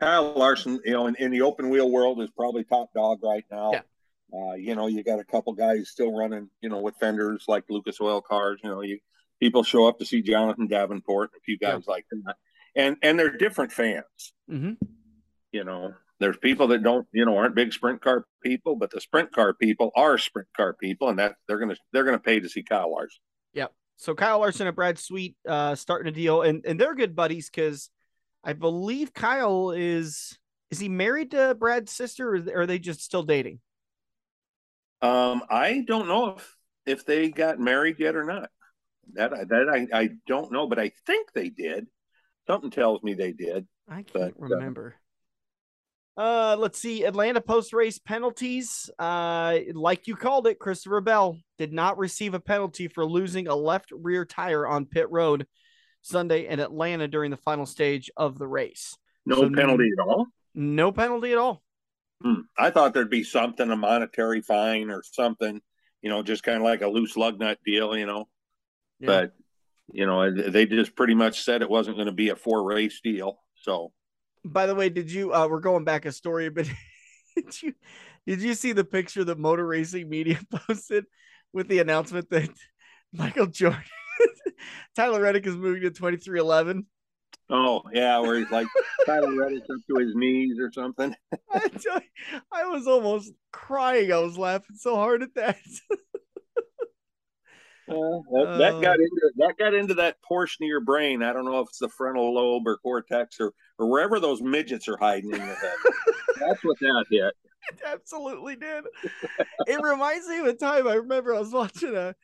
[0.00, 3.44] Kyle Larson, you know, in, in, the open wheel world is probably top dog right
[3.50, 3.72] now.
[3.72, 3.80] Yeah.
[4.34, 7.64] Uh, you know, you got a couple guys still running, you know, with fenders like
[7.70, 8.60] Lucas Oil cars.
[8.62, 8.98] You know, you
[9.40, 11.92] people show up to see Jonathan Davenport, a few guys yeah.
[11.92, 12.34] like that,
[12.74, 14.34] and and they're different fans.
[14.50, 14.72] Mm-hmm.
[15.52, 19.00] You know, there's people that don't, you know, aren't big sprint car people, but the
[19.00, 22.48] sprint car people are sprint car people, and that they're gonna they're gonna pay to
[22.48, 23.20] see Kyle Larson.
[23.54, 23.72] Yep.
[23.96, 27.48] So Kyle Larson and Brad Sweet uh, starting a deal, and and they're good buddies
[27.48, 27.90] because
[28.46, 30.38] I believe Kyle is
[30.70, 33.58] is he married to Brad's sister, or are they just still dating?
[35.02, 38.50] Um, I don't know if if they got married yet or not.
[39.14, 41.88] That that I, I don't know, but I think they did.
[42.46, 43.66] Something tells me they did.
[43.88, 44.94] I can't but, uh, remember.
[46.16, 47.04] Uh, uh, let's see.
[47.04, 48.88] Atlanta post race penalties.
[48.96, 53.56] Uh, like you called it, Christopher Bell did not receive a penalty for losing a
[53.56, 55.46] left rear tire on pit road
[56.06, 58.96] Sunday in Atlanta during the final stage of the race.
[59.24, 60.26] No so penalty at all.
[60.54, 61.62] No penalty at all.
[62.22, 62.42] Hmm.
[62.56, 65.60] I thought there'd be something, a monetary fine or something,
[66.02, 68.28] you know, just kind of like a loose lug nut deal, you know.
[69.00, 69.06] Yeah.
[69.06, 69.32] But
[69.92, 73.00] you know, they just pretty much said it wasn't going to be a four race
[73.02, 73.38] deal.
[73.54, 73.92] So,
[74.44, 75.34] by the way, did you?
[75.34, 76.68] Uh, we're going back a story, but
[77.34, 77.74] did you
[78.26, 80.38] did you see the picture that Motor Racing Media
[80.68, 81.04] posted
[81.52, 82.50] with the announcement that
[83.12, 83.82] Michael Jordan
[84.96, 86.86] Tyler Reddick is moving to 2311.
[87.48, 88.66] Oh yeah, where he's like
[89.06, 91.14] Tyler Reddick up to his knees or something.
[91.52, 92.00] I, you,
[92.52, 94.12] I was almost crying.
[94.12, 95.58] I was laughing so hard at that.
[97.88, 99.02] Uh, that, that, got uh.
[99.02, 101.22] into that got into that portion of your brain.
[101.22, 104.88] I don't know if it's the frontal lobe or cortex or or wherever those midgets
[104.88, 105.74] are hiding in your head.
[106.40, 107.32] That's what that hit.
[107.68, 108.84] It absolutely did.
[109.68, 112.16] it reminds me of a time I remember I was watching a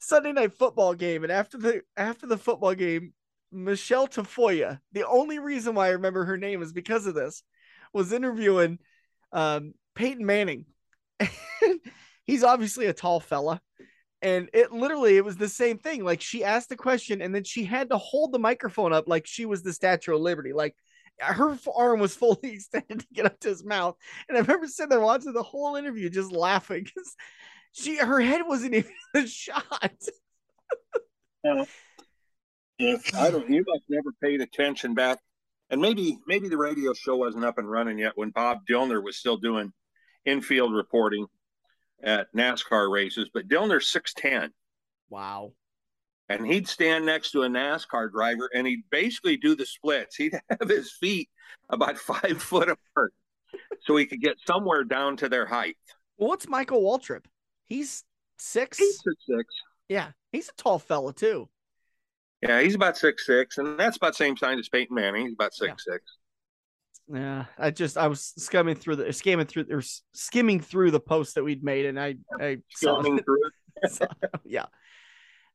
[0.00, 3.12] Sunday night football game, and after the after the football game,
[3.52, 7.42] Michelle Tafoya, the only reason why I remember her name is because of this,
[7.92, 8.78] was interviewing
[9.32, 10.64] um, Peyton Manning.
[12.24, 13.60] He's obviously a tall fella.
[14.22, 16.04] And it literally it was the same thing.
[16.04, 19.26] Like she asked a question and then she had to hold the microphone up like
[19.26, 20.52] she was the Statue of Liberty.
[20.52, 20.74] Like
[21.18, 23.96] her arm was fully extended to get up to his mouth.
[24.28, 27.16] And I remember sitting there watching the whole interview just laughing because
[27.72, 29.92] she her head wasn't even a shot.
[31.44, 31.64] yeah.
[32.78, 35.18] If I don't, you must never paid attention back,
[35.68, 39.18] and maybe maybe the radio show wasn't up and running yet when Bob Dillner was
[39.18, 39.72] still doing
[40.24, 41.26] infield reporting
[42.02, 43.28] at NASCAR races.
[43.32, 44.50] But Dillner's six ten.
[45.10, 45.52] Wow.
[46.30, 50.14] And he'd stand next to a NASCAR driver, and he'd basically do the splits.
[50.16, 51.28] He'd have his feet
[51.68, 53.12] about five foot apart,
[53.82, 55.76] so he could get somewhere down to their height.
[56.16, 57.24] Well, what's Michael Waltrip?
[57.70, 58.04] He's
[58.36, 58.76] six.
[58.76, 59.54] He's six six.
[59.88, 61.48] Yeah, he's a tall fella too.
[62.42, 65.26] Yeah, he's about six six, and that's about same size as Peyton Manning.
[65.26, 65.92] He's about six yeah.
[65.94, 66.04] six.
[67.12, 69.82] Yeah, I just I was skimming through the skimming through or
[70.14, 73.90] skimming through the post that we'd made, and I I skimming saw, through it.
[73.92, 74.06] saw,
[74.44, 74.66] yeah.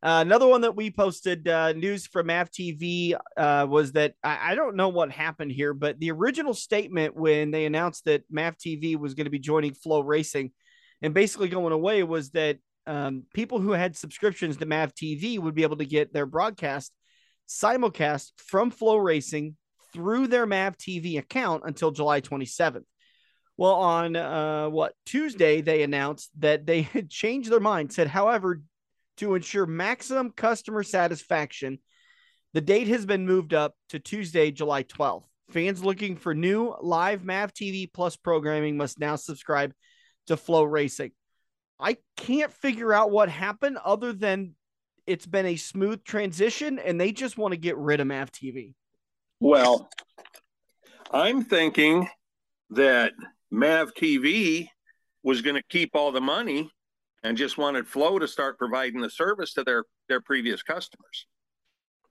[0.04, 4.52] Uh, another one that we posted uh, news from MAV TV uh, was that I,
[4.52, 8.56] I, don't know what happened here, but the original statement when they announced that MAV
[8.58, 10.52] TV was going to be joining FloRacing
[11.06, 15.54] and basically going away was that um, people who had subscriptions to MAV TV would
[15.54, 16.92] be able to get their broadcast
[17.48, 19.54] simulcast from FloRacing
[19.94, 22.86] through their MAV TV account until July 27th.
[23.56, 28.64] Well, on uh, what Tuesday, they announced that they had changed their mind, said, however,
[29.18, 31.78] to ensure maximum customer satisfaction,
[32.56, 35.26] the date has been moved up to Tuesday, July 12th.
[35.52, 39.72] Fans looking for new live MAV TV Plus programming must now subscribe
[40.28, 41.12] to FloRacing.
[41.80, 44.56] I can't figure out what happened other than
[45.06, 48.74] it's been a smooth transition and they just want to get rid of MAV TV.
[49.40, 49.90] Well,
[51.12, 52.08] I'm thinking
[52.72, 53.14] that
[53.52, 54.70] MAV TV
[55.24, 56.72] was going to keep all the money
[57.24, 61.26] and just wanted Flo to start providing the service to their their previous customers.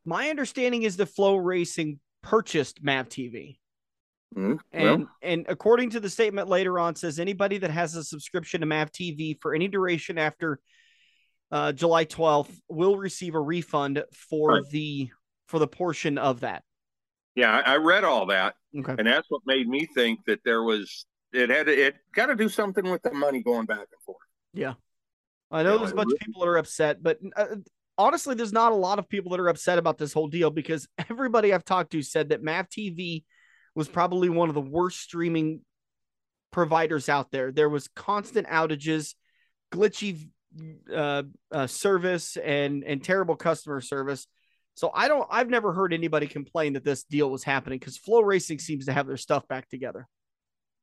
[0.05, 3.59] My understanding is the FloRacing purchased MAV TV.
[4.37, 5.09] Mm, and well.
[5.23, 8.91] and according to the statement later on, says anybody that has a subscription to MAV
[8.91, 10.59] TV for any duration after
[11.53, 14.63] uh, July 12th will receive a refund for right.
[14.71, 15.11] the
[15.47, 16.65] for the portion of that.
[17.37, 18.95] Yeah, I, I read all that, Okay.
[18.99, 22.49] and that's what made me think that there was it had it got to do
[22.49, 24.19] something with the money going back and forth.
[24.53, 24.75] Yeah.
[25.51, 27.57] I know Yeah, there's a bunch of people that are upset, but uh,
[27.99, 30.89] honestly, there's not a lot of people that are upset about this whole deal because
[31.11, 33.25] everybody I've talked to said that MAV TV
[33.75, 35.61] was probably one of the worst streaming
[36.51, 37.51] providers out there.
[37.51, 39.15] There was constant outages,
[39.73, 40.29] glitchy
[40.95, 44.27] uh, uh, service, and and terrible customer service.
[44.75, 45.27] So I don't.
[45.31, 49.07] I've never heard anybody complain that this deal was happening because FloRacing seems to have
[49.07, 50.09] their stuff back together.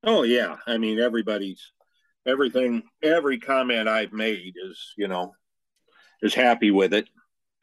[0.03, 1.71] Oh yeah, I mean everybody's
[2.25, 2.83] everything.
[3.01, 5.33] Every comment I've made is you know
[6.21, 7.07] is happy with it.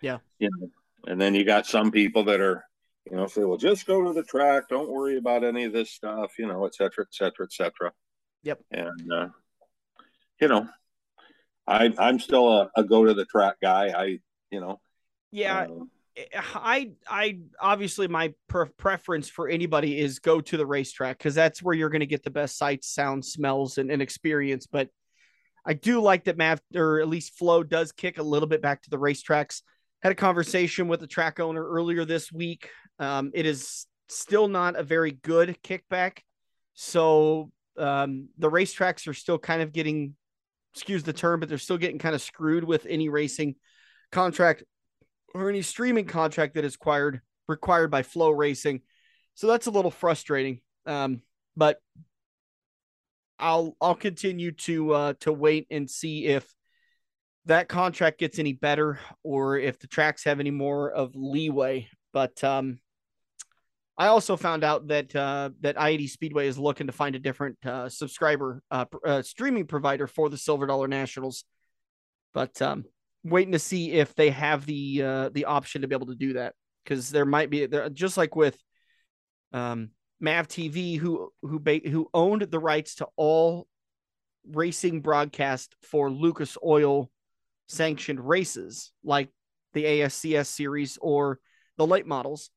[0.03, 0.19] Yeah.
[0.39, 0.71] You know,
[1.07, 2.65] and then you got some people that are
[3.11, 4.69] you know say, well, just go to the track.
[4.69, 6.33] Don't worry about any of this stuff.
[6.39, 7.93] You know, et cetera, et cetera, et cetera.
[8.43, 8.61] Yep.
[8.71, 9.29] And uh,
[10.41, 10.69] you know,
[11.67, 13.89] I I'm still a, a go to the track guy.
[13.89, 14.19] I
[14.51, 14.81] you know.
[15.31, 15.85] Yeah, uh,
[16.55, 21.63] I I obviously my pre- preference for anybody is go to the racetrack because that's
[21.63, 24.67] where you're going to get the best sights, sounds, smells, and, and experience.
[24.67, 24.89] But
[25.67, 28.83] I do like that Mav or at least Flo does kick a little bit back
[28.83, 29.63] to the racetracks.
[30.03, 32.71] Had a conversation with the track owner earlier this week.
[32.99, 36.19] Um, it is still not a very good kickback,
[36.75, 40.15] so um, the racetracks are still kind of getting,
[40.75, 43.55] excuse the term, but they're still getting kind of screwed with any racing
[44.11, 44.65] contract
[45.35, 48.83] or any streaming contract that is required required by FloRacing.
[49.35, 50.61] So that's a little frustrating.
[50.87, 51.23] Um,
[51.57, 51.79] but
[53.39, 56.47] I'll I'll continue to uh, to wait and see if
[57.47, 61.89] that contract gets any better or if the tracks have any more of leeway.
[62.13, 62.81] But um,
[63.99, 67.59] I also found out that uh, that I-80 Speedway is looking to find a different
[67.67, 71.45] uh, subscriber uh, uh, streaming provider for the Silver Dollar Nationals.
[72.33, 72.85] But um,
[73.25, 76.35] waiting to see if they have the uh, the option to be able to do
[76.35, 78.57] that because there might be there just like with
[79.53, 79.91] um,
[80.21, 83.67] Mav TV who who ba- who owned the rights to all
[84.49, 87.11] racing broadcast for Lucas Oil
[87.67, 89.29] sanctioned races like
[89.73, 91.41] the ASCS series or
[91.77, 92.51] the late models.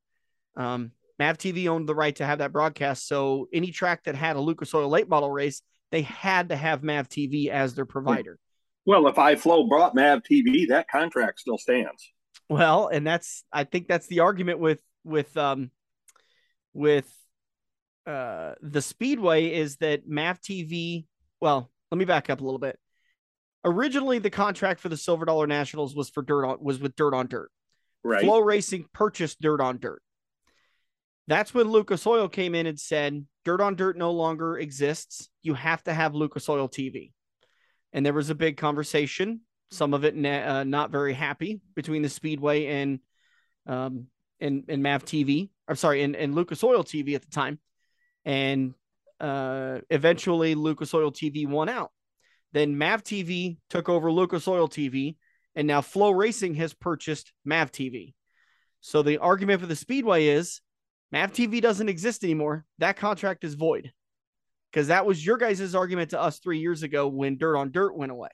[0.55, 4.37] Um, Mav TV owned the right to have that broadcast, so any track that had
[4.37, 5.61] a Lucas Oil late model race,
[5.91, 8.39] they had to have Mav TV as their provider.
[8.87, 12.11] well, if iFlow brought Mav TV, that contract still stands.
[12.49, 15.69] Well, and that's I think that's the argument with with um
[16.73, 17.07] with
[18.07, 21.05] uh the Speedway is that Mav TV.
[21.39, 22.79] Well, let me back up a little bit.
[23.63, 27.13] Originally, the contract for the Silver Dollar Nationals was for dirt on was with Dirt
[27.13, 27.51] on Dirt.
[28.03, 28.25] Right.
[28.25, 30.01] FloRacing purchased Dirt on Dirt.
[31.27, 35.29] That's when Lucas Oil came in and said, Dirt on Dirt no longer exists.
[35.41, 37.11] You have to have Lucas Oil TV.
[37.93, 39.41] And there was a big conversation,
[39.71, 42.99] some of it uh, not very happy between the Speedway and
[43.67, 44.07] um,
[44.39, 45.49] and, and Mav TV.
[45.67, 47.59] I'm sorry, and, and Lucas Oil TV at the time.
[48.25, 48.73] And
[49.19, 51.91] uh, eventually, Lucas Oil TV won out.
[52.53, 55.15] Then Mav TV took over Lucas Oil TV,
[55.55, 58.13] and now FloRacing has purchased Mav TV.
[58.81, 60.59] So the argument for the Speedway is
[61.11, 62.65] Mav TV doesn't exist anymore.
[62.77, 63.91] That contract is void.
[64.71, 67.95] Because that was your guys' argument to us three years ago when Dirt on Dirt
[67.95, 68.29] went away.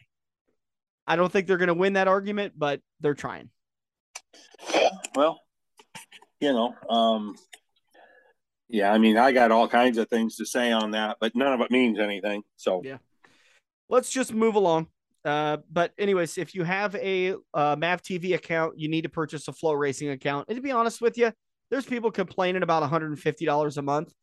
[1.08, 3.50] I don't think they're going to win that argument, but they're trying.
[5.16, 5.40] Well,
[6.40, 7.36] you know, um,
[8.70, 11.54] yeah, I mean, I got all kinds of things to say on that, but none
[11.54, 12.44] of it means anything.
[12.58, 12.98] So, yeah.
[13.90, 14.88] Let's just move along.
[15.24, 19.48] Uh, but anyways, if you have a uh, Mav TV account, you need to purchase
[19.48, 20.48] a FloRacing account.
[20.50, 21.32] And to be honest with you,
[21.70, 24.14] there's people complaining about $150 a month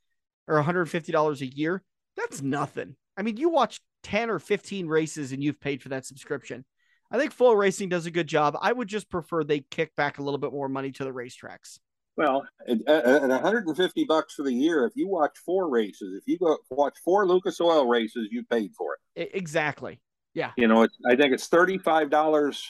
[0.49, 1.83] or $150 a year.
[2.17, 2.97] That's nothing.
[3.17, 6.65] I mean, you watch 10 or 15 races and you've paid for that subscription.
[7.11, 8.57] I think FloRacing does a good job.
[8.61, 11.79] I would just prefer they kick back a little bit more money to the racetracks.
[12.17, 16.39] Well, at, at 150 bucks for the year, if you watch four races, if you
[16.39, 19.31] go watch four Lucas Oil races, you paid for it.
[19.35, 20.01] Exactly.
[20.33, 20.53] Yeah.
[20.57, 22.61] You know, it's, I think it's $35.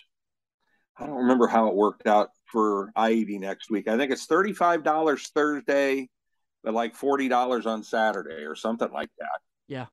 [0.97, 3.88] I don't remember how it worked out for I-80 next week.
[3.88, 6.09] I think it's $35 Thursday,
[6.62, 9.40] but like $40 on Saturday or something like that.
[9.66, 9.86] Yeah.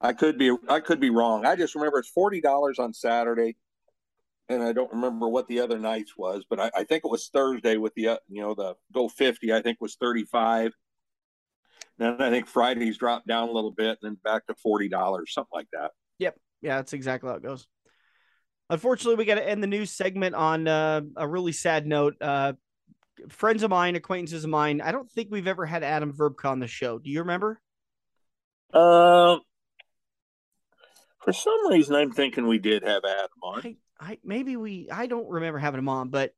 [0.00, 1.44] I could be I could be wrong.
[1.44, 3.56] I just remember it's forty dollars on Saturday,
[4.48, 7.28] and I don't remember what the other nights was, but I, I think it was
[7.32, 9.52] Thursday with the uh, you know the go fifty.
[9.52, 10.72] I think was thirty five.
[11.98, 15.34] Then I think Fridays dropped down a little bit, and then back to forty dollars,
[15.34, 15.90] something like that.
[16.20, 17.66] Yep, yeah, that's exactly how it goes.
[18.70, 22.16] Unfortunately, we got to end the news segment on uh, a really sad note.
[22.20, 22.52] Uh,
[23.28, 24.80] friends of mine, acquaintances of mine.
[24.80, 26.98] I don't think we've ever had Adam Verbka on the show.
[26.98, 27.60] Do you remember?
[28.74, 29.40] Um,
[31.20, 33.62] for some reason, I'm thinking we did have Adam on.
[33.64, 36.32] I, I maybe we I don't remember having him on, but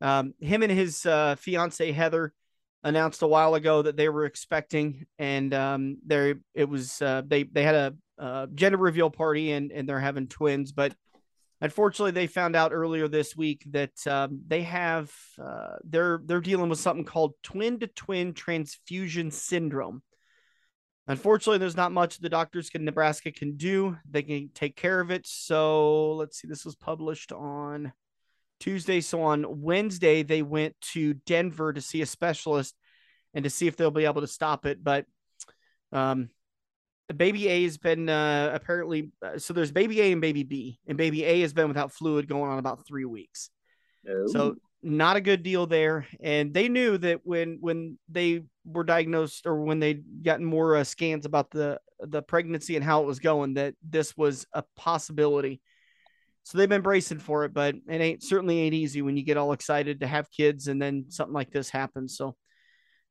[0.00, 2.32] um, him and his uh, fiance Heather
[2.84, 7.42] announced a while ago that they were expecting, and um, there it was uh, they
[7.42, 10.94] they had a uh, gender reveal party and and they're having twins, but
[11.64, 15.10] unfortunately they found out earlier this week that um, they have
[15.42, 20.02] uh, they're they're dealing with something called twin to twin transfusion syndrome.
[21.06, 23.96] Unfortunately, there's not much the doctors in Nebraska can do.
[24.10, 25.26] They can take care of it.
[25.26, 26.48] So let's see.
[26.48, 27.94] This was published on
[28.60, 29.00] Tuesday.
[29.00, 32.74] So on Wednesday, they went to Denver to see a specialist
[33.32, 34.84] and to see if they'll be able to stop it.
[34.84, 35.06] But
[35.92, 36.28] um,
[37.12, 40.96] baby A has been uh, apparently uh, so there's baby A and baby B, and
[40.96, 43.50] baby A has been without fluid going on about three weeks.
[44.08, 44.26] Oh.
[44.26, 46.06] So not a good deal there.
[46.22, 50.84] And they knew that when when they were diagnosed or when they gotten more uh,
[50.84, 55.60] scans about the the pregnancy and how it was going, that this was a possibility.
[56.42, 59.38] So they've been bracing for it, but it ain't certainly ain't easy when you get
[59.38, 62.18] all excited to have kids and then something like this happens.
[62.18, 62.36] So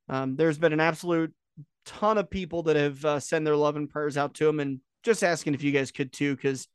[0.08, 1.34] um, there's been an absolute
[1.86, 4.80] ton of people that have uh, sent their love and prayers out to him and
[5.04, 6.68] just asking if you guys could too because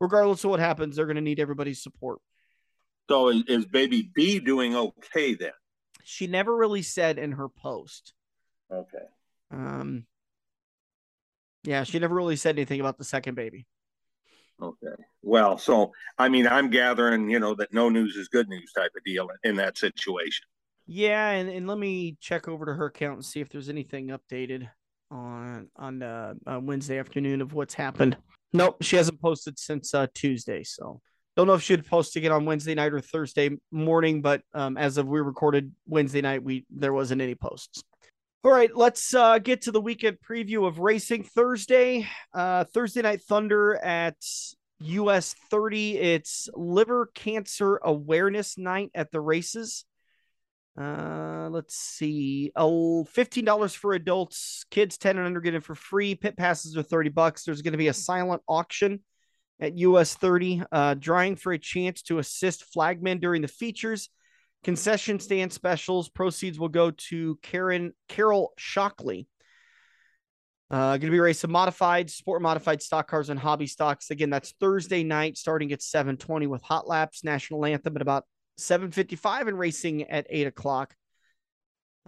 [0.00, 2.20] regardless of what happens they're going to need everybody's support.
[3.10, 5.52] So is, is baby b doing okay then?
[6.04, 8.14] She never really said in her post.
[8.72, 9.06] Okay.
[9.50, 10.06] Um
[11.64, 13.66] yeah she never really said anything about the second baby.
[14.60, 15.02] Okay.
[15.22, 18.92] Well so i mean i'm gathering you know that no news is good news type
[18.96, 20.46] of deal in that situation
[20.86, 24.08] yeah, and, and let me check over to her account and see if there's anything
[24.08, 24.68] updated
[25.10, 28.16] on on uh, uh, Wednesday afternoon of what's happened.
[28.52, 31.00] Nope, she hasn't posted since uh, Tuesday, so
[31.36, 34.20] don't know if she'd post again on Wednesday night or Thursday morning.
[34.20, 37.82] But um, as of we recorded Wednesday night, we there wasn't any posts.
[38.44, 42.08] All right, let's uh, get to the weekend preview of racing Thursday.
[42.34, 44.16] Uh, Thursday night Thunder at
[44.80, 45.96] US 30.
[45.98, 49.84] It's liver cancer awareness night at the races.
[50.78, 52.50] Uh, let's see.
[52.56, 56.14] Oh, $15 for adults, kids 10 and under get it for free.
[56.14, 57.44] Pit passes are 30 bucks.
[57.44, 59.00] There's going to be a silent auction
[59.60, 64.08] at US 30, uh, drawing for a chance to assist flagmen during the features.
[64.64, 66.08] Concession stand specials.
[66.08, 69.28] Proceeds will go to Karen Carol Shockley.
[70.70, 74.10] Uh, going to be racing modified, sport modified stock cars and hobby stocks.
[74.10, 78.24] Again, that's Thursday night, starting at 7:20 with hot laps, national anthem at about
[78.56, 80.94] 755 and racing at 8 o'clock.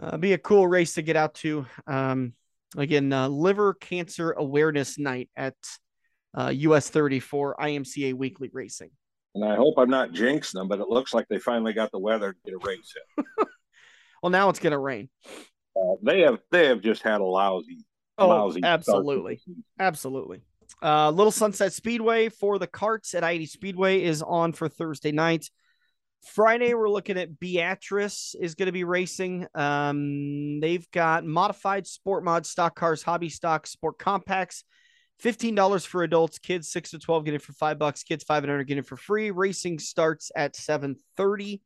[0.01, 1.65] Uh, be a cool race to get out to.
[1.87, 2.33] Um,
[2.77, 5.55] again, uh, liver cancer awareness night at
[6.33, 8.91] uh, US 34 IMCA weekly racing.
[9.33, 11.99] And I hope I'm not jinxing them, but it looks like they finally got the
[11.99, 13.25] weather to get a race in.
[14.23, 15.09] well, now it's going to rain.
[15.75, 17.79] Uh, they have they have just had a lousy,
[18.17, 19.41] oh, lousy absolutely,
[19.77, 20.39] absolutely.
[20.81, 25.49] Uh, Little Sunset Speedway for the karts at I-80 Speedway is on for Thursday night.
[26.25, 29.45] Friday, we're looking at Beatrice is going to be racing.
[29.53, 34.63] Um, they've got modified sport mod stock cars, hobby stock, sport compacts.
[35.23, 38.51] $15 for adults, kids 6 to 12 get it for 5 bucks, kids 5 and
[38.51, 39.31] under get it for free.
[39.31, 41.61] Racing starts at 7:30.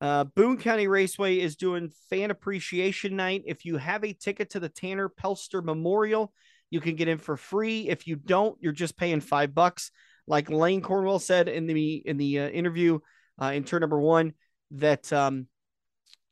[0.00, 3.44] Uh, Boone County Raceway is doing fan appreciation night.
[3.46, 6.32] If you have a ticket to the Tanner Pelster Memorial,
[6.70, 7.88] you can get in for free.
[7.88, 9.90] If you don't, you're just paying 5 bucks.
[10.26, 12.98] Like Lane Cornwell said in the in the uh, interview,
[13.40, 14.34] uh, in turn number one
[14.72, 15.46] that um,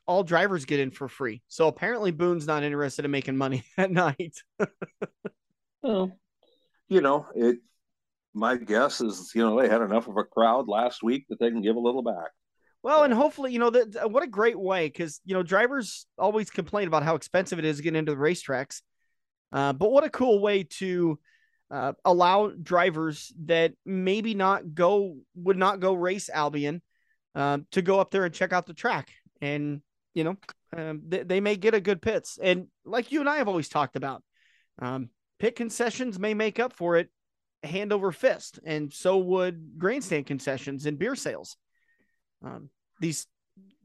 [0.07, 1.43] all drivers get in for free.
[1.49, 4.37] So apparently Boone's not interested in making money at night.
[5.83, 6.19] well,
[6.89, 7.59] you know, it.
[8.35, 11.51] My guess is, you know, they had enough of a crowd last week that they
[11.51, 12.31] can give a little back.
[12.83, 16.51] Well, and hopefully, you know, that what a great way because you know drivers always
[16.51, 18.83] complain about how expensive it is to get into the racetracks,
[19.53, 21.19] uh, but what a cool way to
[21.71, 26.81] uh, allow drivers that maybe not go would not go race Albion
[27.39, 29.12] um, to go up there and check out the track.
[29.41, 29.80] And,
[30.12, 30.36] you know,
[30.76, 32.36] um, they, they, may get a good pits.
[32.43, 34.24] And like you and I have always talked about,
[34.82, 37.11] um, pit concessions may make up for it
[37.62, 38.59] hand over fist.
[38.64, 41.57] And so would grandstand concessions and beer sales.
[42.45, 42.70] Um,
[43.01, 43.28] these,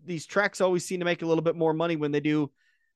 [0.03, 2.51] these tracks always seem to make a little bit more money when they do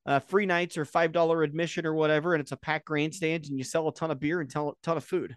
[0.07, 2.33] uh, free nights or $5 admission or whatever.
[2.33, 4.97] And it's a packed grandstand and you sell a ton of beer and a ton
[4.97, 5.35] of food.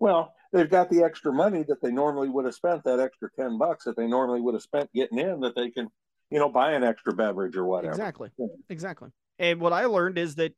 [0.00, 3.58] Well, they've got the extra money that they normally would have spent that extra 10
[3.58, 5.88] bucks that they normally would have spent getting in that they can
[6.30, 7.92] you know buy an extra beverage or whatever.
[7.92, 8.30] Exactly.
[8.38, 8.46] Yeah.
[8.68, 9.10] exactly.
[9.38, 10.54] And what i learned is that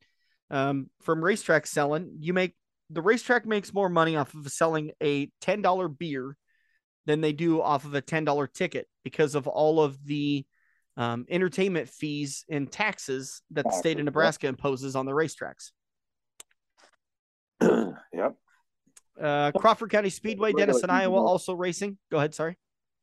[0.49, 2.55] um, from racetrack selling you make
[2.89, 6.35] the racetrack makes more money off of selling a $10 beer
[7.05, 10.45] than they do off of a $10 ticket because of all of the
[10.97, 15.71] um, entertainment fees and taxes that the state of nebraska imposes on the racetracks.
[18.13, 18.35] Yep
[19.21, 21.97] uh, Crawford County Speedway, Denison Iowa, also racing.
[22.09, 22.33] Go ahead.
[22.33, 22.57] Sorry.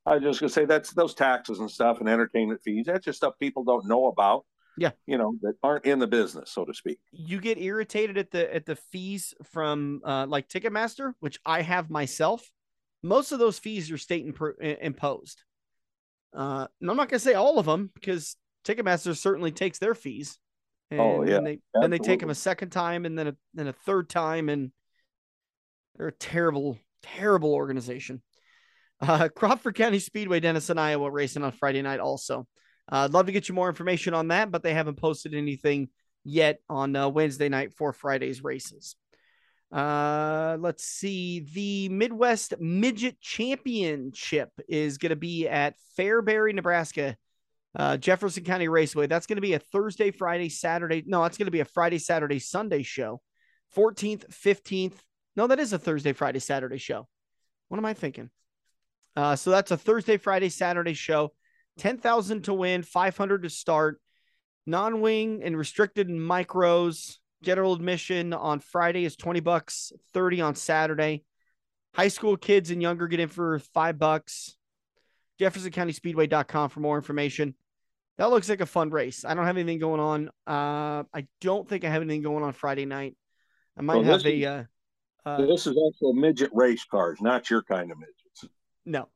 [0.07, 2.87] I was just gonna say that's those taxes and stuff and entertainment fees.
[2.87, 4.45] That's just stuff people don't know about.
[4.79, 4.91] Yeah.
[5.07, 6.99] You know, that aren't in the business, so to speak.
[7.11, 11.91] You get irritated at the at the fees from uh, like Ticketmaster, which I have
[11.91, 12.51] myself.
[13.03, 15.43] Most of those fees are state imp- imposed.
[16.35, 19.95] Uh, and I'm not going to say all of them because Ticketmaster certainly takes their
[19.95, 20.39] fees.
[20.91, 21.35] And oh yeah.
[21.35, 24.09] Then they, then they take them a second time and then a then a third
[24.09, 24.71] time, and
[25.97, 28.23] they're a terrible, terrible organization.
[29.01, 32.01] Uh, Crawford County Speedway, Denison, Iowa, racing on Friday night.
[32.01, 32.47] Also,
[32.91, 35.89] uh, I'd love to get you more information on that, but they haven't posted anything
[36.25, 38.97] yet on uh, Wednesday night for Friday's races.
[39.71, 41.41] Uh, let's see.
[41.53, 47.17] The Midwest Midget Championship is going to be at Fairbury, Nebraska,
[47.77, 49.07] uh, Jefferson County Raceway.
[49.07, 51.05] That's going to be a Thursday, Friday, Saturday.
[51.07, 53.21] No, it's going to be a Friday, Saturday, Sunday show.
[53.77, 54.97] 14th, 15th.
[55.39, 57.07] No, that is a Thursday, Friday, Saturday show.
[57.69, 58.29] What am I thinking?
[59.15, 61.33] Uh, so that's a Thursday, Friday, Saturday show.
[61.79, 64.01] 10,000 to win, 500 to start.
[64.67, 67.19] Non wing and restricted micros.
[67.45, 71.23] General admission on Friday is 20 bucks, 30 on Saturday.
[71.95, 74.57] High school kids and younger get in for five bucks.
[75.41, 77.55] JeffersonCountySpeedway.com for more information.
[78.17, 79.25] That looks like a fun race.
[79.25, 80.31] I don't have anything going on.
[80.49, 83.17] Uh, I don't think I have anything going on Friday night.
[83.77, 84.45] I might have a.
[84.45, 84.65] uh,
[85.27, 88.45] uh, this is also midget race cars, not your kind of midgets.
[88.87, 89.09] No.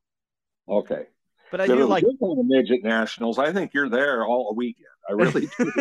[0.67, 1.07] Okay.
[1.51, 3.37] But I do like kind of midget nationals.
[3.37, 4.87] I think you're there all weekend.
[5.07, 5.71] I really do.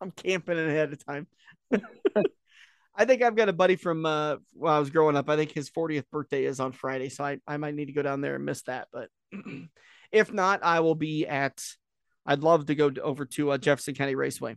[0.00, 1.26] I'm camping ahead of time.
[2.98, 5.28] I think I've got a buddy from uh, when I was growing up.
[5.28, 8.02] I think his 40th birthday is on Friday, so I, I might need to go
[8.02, 8.88] down there and miss that.
[8.92, 9.10] But
[10.12, 11.62] if not, I will be at.
[12.24, 14.56] I'd love to go to, over to uh, Jefferson County Raceway.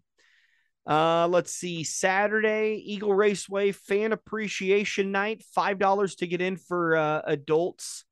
[0.89, 6.97] Uh, let's see, Saturday Eagle Raceway Fan Appreciation Night, five dollars to get in for
[6.97, 8.05] uh, adults,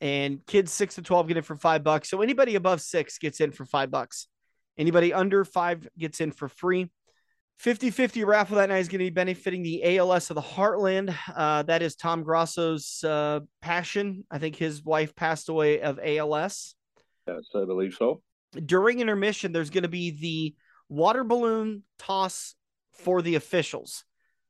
[0.00, 2.08] and kids six to twelve get in for five bucks.
[2.08, 4.26] So anybody above six gets in for five bucks.
[4.78, 6.90] Anybody under five gets in for free.
[7.58, 11.12] 50 50 raffle that night is going to be benefiting the ALS of the Heartland.
[11.34, 14.24] Uh, that is Tom Grosso's uh, passion.
[14.30, 16.76] I think his wife passed away of ALS.
[17.26, 18.22] Yes, I believe so.
[18.64, 20.54] During intermission, there's going to be the
[20.88, 22.54] water balloon toss
[22.92, 24.04] for the officials.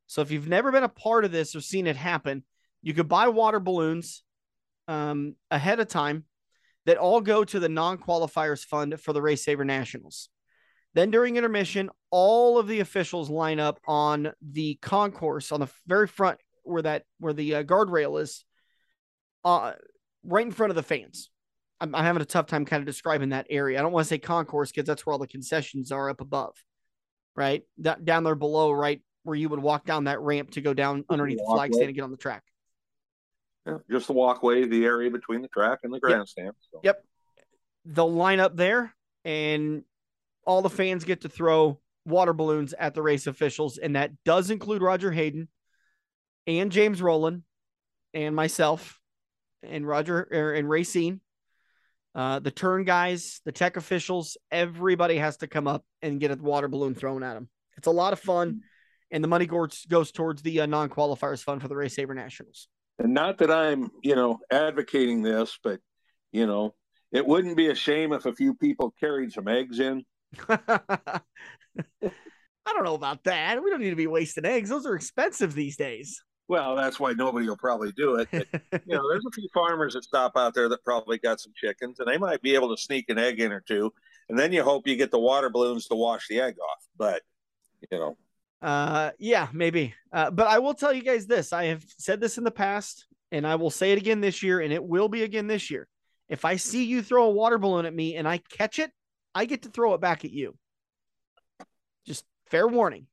[0.07, 2.45] So if you've never been a part of this or seen it happen,
[2.83, 4.23] you could buy water balloons
[4.87, 6.25] um, ahead of time
[6.87, 10.31] that all go to the non qualifiers fund for the Race Saver Nationals.
[10.95, 16.07] Then during intermission, all of the officials line up on the concourse on the very
[16.07, 18.45] front where that where the uh, guardrail is,
[19.45, 19.73] uh,
[20.25, 21.31] right in front of the fans.
[21.81, 23.79] I'm, I'm having a tough time kind of describing that area.
[23.79, 26.55] I don't want to say concourse because that's where all the concessions are up above,
[27.37, 27.63] right?
[27.79, 31.05] That, down there below, right where you would walk down that ramp to go down
[31.11, 32.43] underneath the flag stand and get on the track.
[33.67, 36.47] Yeah, just the walkway, the area between the track and the grandstand.
[36.47, 36.55] Yep.
[36.73, 36.81] So.
[36.83, 37.05] yep.
[37.85, 39.83] They'll line up there and
[40.47, 44.51] all the fans get to throw water balloons at the race officials, and that does
[44.51, 45.49] include Roger Hayden
[46.47, 47.43] and James Rowland
[48.15, 48.99] and myself
[49.63, 51.21] and Roger er, and Racine.
[52.19, 56.35] Uh, the turn guys, the tech officials, everybody has to come up and get a
[56.35, 57.49] water balloon thrown at them.
[57.77, 58.63] It's a lot of fun,
[59.13, 62.15] and the money goes, goes towards the uh, non qualifiers fund for the Race Saver
[62.15, 62.67] Nationals.
[62.99, 65.79] And not that I'm, you know, advocating this, but
[66.33, 66.75] you know,
[67.13, 70.05] it wouldn't be a shame if a few people carried some eggs in
[70.49, 71.21] I
[72.75, 73.63] don't know about that.
[73.63, 74.71] We don't need to be wasting eggs.
[74.71, 76.21] Those are expensive these days.
[76.49, 78.29] Well, that's why nobody will probably do it.
[78.33, 78.47] But,
[78.87, 82.01] you know, there's a few farmers that stop out there that probably got some chickens,
[82.01, 83.93] and they might be able to sneak an egg in or two.
[84.29, 86.85] And then you hope you get the water balloons to wash the egg off.
[86.97, 87.23] But
[87.91, 88.17] you know,
[88.63, 89.95] uh, yeah, maybe.
[90.13, 93.07] Uh, but I will tell you guys this: I have said this in the past,
[93.31, 95.87] and I will say it again this year, and it will be again this year.
[96.29, 98.91] If I see you throw a water balloon at me and I catch it,
[99.35, 100.57] I get to throw it back at you.
[102.07, 103.07] Just fair warning.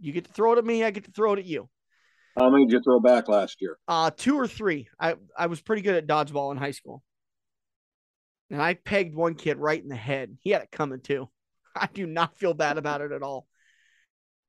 [0.00, 1.68] You get to throw it at me, I get to throw it at you.
[2.38, 3.78] How many did you throw back last year?
[3.86, 4.88] Uh two or three.
[4.98, 7.02] I, I was pretty good at dodgeball in high school.
[8.50, 10.36] And I pegged one kid right in the head.
[10.40, 11.28] He had it coming too.
[11.76, 13.46] I do not feel bad about it at all.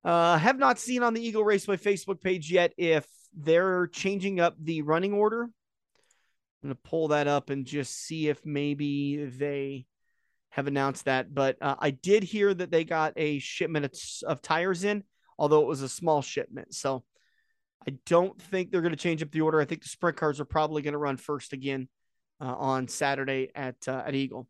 [0.03, 4.55] Uh, have not seen on the Eagle Raceway Facebook page yet if they're changing up
[4.59, 5.49] the running order.
[6.63, 9.85] I'm to pull that up and just see if maybe they
[10.49, 11.33] have announced that.
[11.33, 13.93] But uh, I did hear that they got a shipment of,
[14.27, 15.03] of tires in,
[15.37, 16.73] although it was a small shipment.
[16.73, 17.03] So
[17.87, 19.59] I don't think they're going to change up the order.
[19.59, 21.87] I think the sprint cars are probably going to run first again
[22.39, 24.47] uh, on Saturday at uh, at Eagle.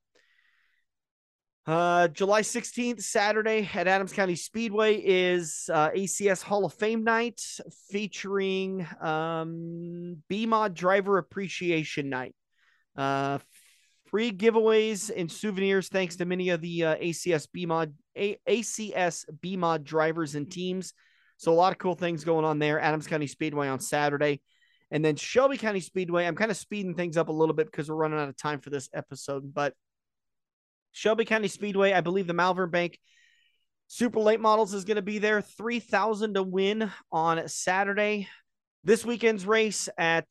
[1.65, 7.41] Uh, July 16th, Saturday at Adams County Speedway is uh, ACS Hall of Fame night
[7.89, 12.35] featuring um, BMOD Driver Appreciation Night.
[12.97, 13.39] Uh,
[14.13, 19.83] Free giveaways and souvenirs thanks to many of the uh, ACS BMod a- ACS BMod
[19.83, 20.93] drivers and teams.
[21.43, 22.79] So a lot of cool things going on there.
[22.79, 24.41] Adams County Speedway on Saturday.
[24.91, 26.25] And then Shelby County Speedway.
[26.25, 28.61] I'm kind of speeding things up a little bit because we're running out of time
[28.61, 29.53] for this episode.
[29.53, 29.73] But
[30.93, 32.97] Shelby County Speedway, I believe the Malvern Bank
[33.87, 35.41] Super Late Models is going to be there.
[35.41, 38.29] 3000 to win on Saturday.
[38.85, 40.27] This weekend's race at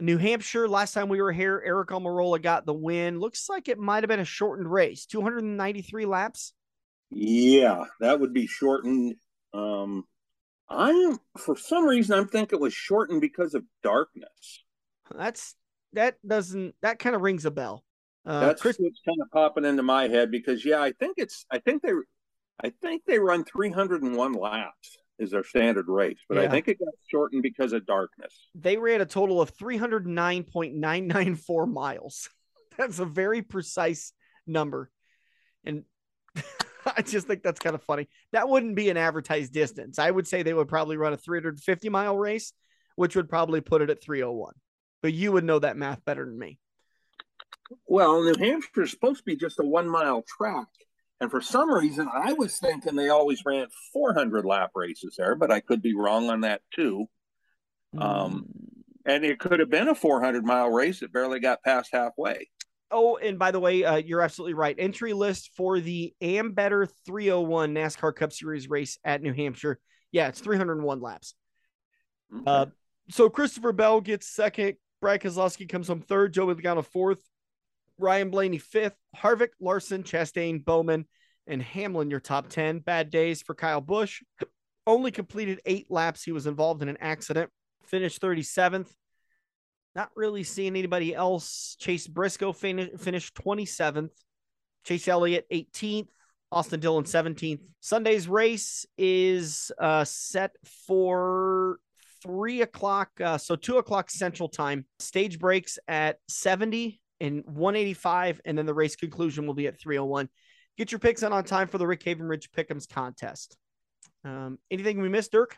[0.00, 0.66] New Hampshire.
[0.66, 3.20] Last time we were here, Eric Almirola got the win.
[3.20, 6.52] Looks like it might have been a shortened race, 293 laps.
[7.10, 9.14] Yeah, that would be shortened.
[9.54, 10.02] Um,
[10.70, 14.64] I'm for some reason I'm thinking it was shortened because of darkness.
[15.14, 15.54] That's
[15.94, 17.84] that doesn't that kind of rings a bell.
[18.26, 21.46] Uh, That's Chris, what's kind of popping into my head because yeah, I think it's
[21.50, 21.92] I think they
[22.62, 26.44] I think they run 301 laps is their standard race, but yeah.
[26.44, 28.50] I think it got shortened because of darkness.
[28.54, 32.28] They ran a total of 309.994 miles.
[32.78, 34.12] That's a very precise
[34.46, 34.90] number.
[35.64, 35.84] And
[36.96, 38.08] I just think that's kind of funny.
[38.32, 39.98] That wouldn't be an advertised distance.
[39.98, 42.52] I would say they would probably run a 350 mile race,
[42.96, 44.54] which would probably put it at 301.
[45.02, 46.58] But you would know that math better than me.
[47.86, 50.66] Well, New Hampshire is supposed to be just a one mile track.
[51.20, 55.50] And for some reason, I was thinking they always ran 400 lap races there, but
[55.50, 57.06] I could be wrong on that too.
[57.94, 58.02] Mm.
[58.02, 58.46] Um,
[59.04, 62.48] and it could have been a 400 mile race that barely got past halfway.
[62.90, 64.74] Oh, and by the way, uh, you're absolutely right.
[64.78, 69.78] Entry list for the Ambetter 301 NASCAR Cup Series race at New Hampshire.
[70.10, 71.34] Yeah, it's 301 laps.
[72.34, 72.42] Okay.
[72.46, 72.66] Uh,
[73.10, 74.76] so Christopher Bell gets second.
[75.00, 76.32] Brad Keselowski comes home third.
[76.32, 77.20] Joey Logano fourth.
[77.98, 78.96] Ryan Blaney fifth.
[79.16, 81.06] Harvick, Larson, Chastain, Bowman,
[81.46, 82.80] and Hamlin your top 10.
[82.80, 84.22] Bad days for Kyle Busch.
[84.86, 86.22] Only completed eight laps.
[86.22, 87.50] He was involved in an accident.
[87.84, 88.88] Finished 37th.
[89.94, 91.76] Not really seeing anybody else.
[91.78, 94.10] Chase Briscoe fin- finished 27th.
[94.84, 96.08] Chase Elliott 18th.
[96.50, 97.60] Austin Dillon 17th.
[97.80, 100.52] Sunday's race is uh, set
[100.86, 101.78] for
[102.22, 103.10] three o'clock.
[103.22, 104.86] Uh, so two o'clock central time.
[104.98, 108.40] Stage breaks at 70 and 185.
[108.44, 110.28] And then the race conclusion will be at 301.
[110.78, 113.56] Get your picks on on time for the Rick Havenridge Pick'ems contest.
[114.24, 115.56] Um, anything we missed, Dirk?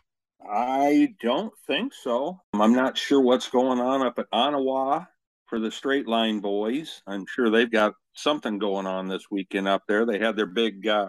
[0.49, 2.41] I don't think so.
[2.55, 5.07] I'm not sure what's going on up at Onawa
[5.47, 7.03] for the straight line boys.
[7.07, 10.07] I'm sure they've got something going on this weekend up there.
[10.07, 11.09] They had their big uh,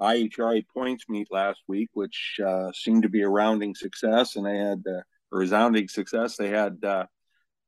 [0.00, 4.58] IHRA points meet last week, which uh, seemed to be a rounding success, and they
[4.58, 6.36] had uh, a resounding success.
[6.36, 7.06] They had uh,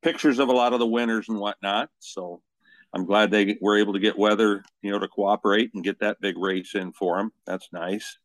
[0.03, 1.91] pictures of a lot of the winners and whatnot.
[1.99, 2.43] So
[2.93, 6.21] I'm glad they were able to get weather, you know, to cooperate and get that
[6.21, 7.33] big race in for them.
[7.47, 8.19] That's nice.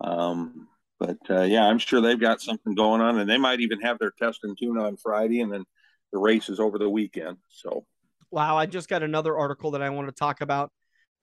[0.00, 0.68] Um,
[1.00, 3.98] but uh, yeah, I'm sure they've got something going on, and they might even have
[3.98, 5.64] their test and tune on Friday, and then
[6.12, 7.38] the race is over the weekend.
[7.48, 7.86] So,
[8.30, 10.70] wow, I just got another article that I want to talk about.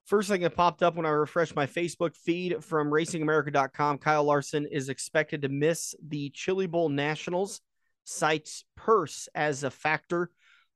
[0.05, 4.65] First thing that popped up when I refreshed my Facebook feed from RacingAmerica.com, Kyle Larson
[4.65, 7.61] is expected to miss the Chili Bowl Nationals.
[8.05, 10.31] Cites purse as a factor.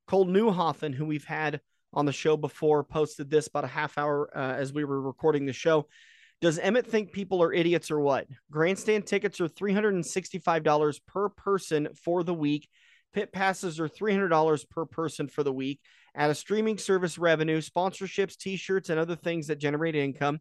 [0.06, 1.62] Cole Newhoffen, who we've had
[1.94, 5.46] on the show before, posted this about a half hour uh, as we were recording
[5.46, 5.88] the show.
[6.42, 8.28] Does Emmett think people are idiots or what?
[8.50, 12.68] Grandstand tickets are $365 per person for the week.
[13.14, 15.80] Pit passes are $300 per person for the week.
[16.16, 20.40] Add a streaming service revenue, sponsorships, t shirts, and other things that generate income.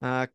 [0.00, 0.28] Uh,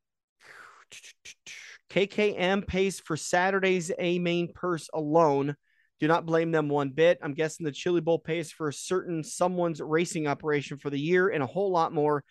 [1.89, 5.55] KKM pays for Saturday's A main purse alone.
[5.99, 7.19] Do not blame them one bit.
[7.21, 11.29] I'm guessing the Chili Bowl pays for a certain someone's racing operation for the year
[11.29, 12.23] and a whole lot more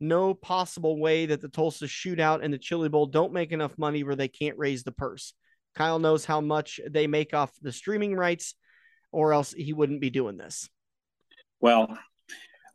[0.00, 4.02] no possible way that the Tulsa shootout and the Chili Bowl don't make enough money
[4.02, 5.34] where they can't raise the purse.
[5.74, 8.54] Kyle knows how much they make off the streaming rights,
[9.12, 10.68] or else he wouldn't be doing this.
[11.60, 11.98] Well,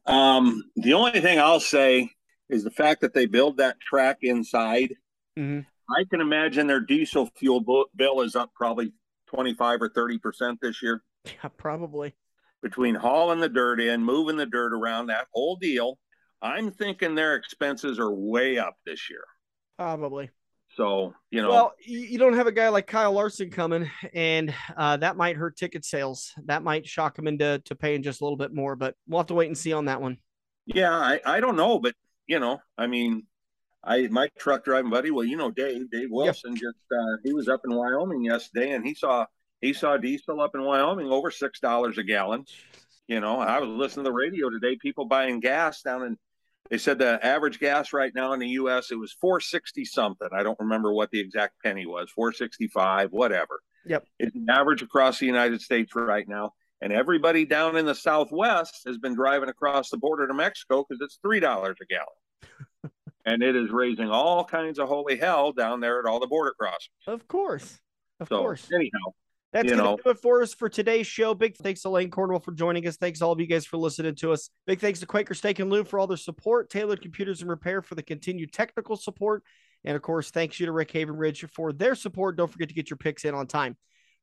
[0.06, 2.10] um, the only thing I'll say
[2.50, 4.96] is the fact that they build that track inside.
[5.38, 5.62] Mm-hmm.
[5.92, 8.94] I can imagine their diesel fuel bill is up probably
[9.28, 11.04] 25 or 30% this year.
[11.26, 12.16] Yeah, probably.
[12.62, 15.98] Between hauling the dirt in, moving the dirt around, that whole deal.
[16.42, 19.24] I'm thinking their expenses are way up this year.
[19.78, 20.30] Probably.
[20.76, 21.50] So, you know.
[21.50, 25.58] Well, you don't have a guy like Kyle Larson coming, and uh, that might hurt
[25.58, 26.32] ticket sales.
[26.46, 29.28] That might shock him into to paying just a little bit more, but we'll have
[29.28, 30.18] to wait and see on that one.
[30.66, 31.96] Yeah, I, I don't know, but,
[32.28, 33.24] you know, I mean,
[33.84, 36.62] I my truck driving buddy, well, you know, Dave, Dave Wilson yep.
[36.62, 39.26] just uh, he was up in Wyoming yesterday and he saw
[39.62, 42.46] he saw diesel up in Wyoming over six dollars a gallon.
[43.08, 46.18] You know, I was listening to the radio today, people buying gas down in
[46.70, 48.92] they said the average gas right now in the U.S.
[48.92, 50.30] it was 460 something.
[50.32, 53.60] I don't remember what the exact penny was, 465, whatever.
[53.86, 54.06] Yep.
[54.20, 56.54] It's an average across the United States right now.
[56.82, 61.02] And everybody down in the Southwest has been driving across the border to Mexico because
[61.02, 62.94] it's $3 a gallon.
[63.26, 66.54] and it is raising all kinds of holy hell down there at all the border
[66.58, 66.94] crossings.
[67.08, 67.80] Of course.
[68.20, 68.70] Of so, course.
[68.74, 69.14] Anyhow,
[69.52, 71.34] that's going to do it for us for today's show.
[71.34, 72.98] Big thanks to Lane Cornwell for joining us.
[72.98, 74.50] Thanks to all of you guys for listening to us.
[74.68, 77.82] Big thanks to Quaker Steak and Lube for all their support, Tailored Computers and Repair
[77.82, 79.44] for the continued technical support.
[79.84, 82.36] And of course, thanks you to Rick Havenridge for their support.
[82.36, 83.76] Don't forget to get your picks in on time.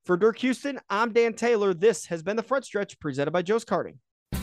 [0.04, 1.74] For Dirk Houston, I'm Dan Taylor.
[1.74, 3.96] This has been the front stretch presented by Joe's Karting.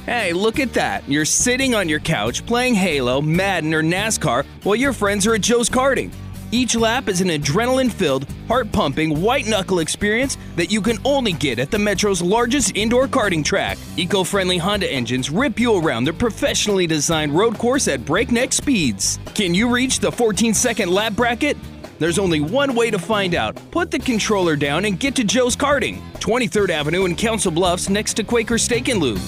[0.05, 1.07] Hey, look at that.
[1.07, 5.41] You're sitting on your couch playing Halo, Madden, or NASCAR while your friends are at
[5.41, 6.11] Joe's Karting.
[6.53, 11.33] Each lap is an adrenaline filled, heart pumping, white knuckle experience that you can only
[11.33, 13.79] get at the Metro's largest indoor karting track.
[13.97, 19.17] Eco friendly Honda engines rip you around their professionally designed road course at breakneck speeds.
[19.33, 21.57] Can you reach the 14 second lap bracket?
[21.97, 23.59] There's only one way to find out.
[23.71, 28.13] Put the controller down and get to Joe's Karting, 23rd Avenue in Council Bluffs next
[28.17, 29.21] to Quaker Steak and Lube.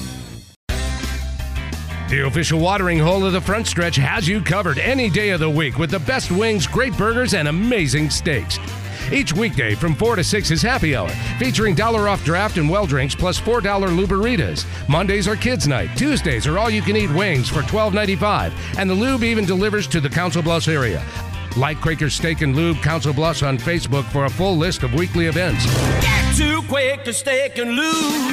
[2.08, 5.50] The official watering hole of the front stretch has you covered any day of the
[5.50, 8.60] week with the best wings, great burgers, and amazing steaks.
[9.12, 11.10] Each weekday from 4 to 6 is happy hour,
[11.40, 14.66] featuring dollar off draft and well drinks plus $4 luberitas.
[14.88, 15.90] Mondays are kids' night.
[15.98, 18.54] Tuesdays are all you can eat wings for $12.95.
[18.78, 21.04] And the lube even delivers to the Council Bluffs area.
[21.58, 25.26] Like Quaker Steak and Lube Council Bluffs on Facebook for a full list of weekly
[25.26, 25.66] events.
[26.02, 28.32] Get to Quaker Steak and Lube.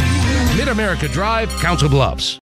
[0.58, 2.38] Mid America Drive, Council Bluffs.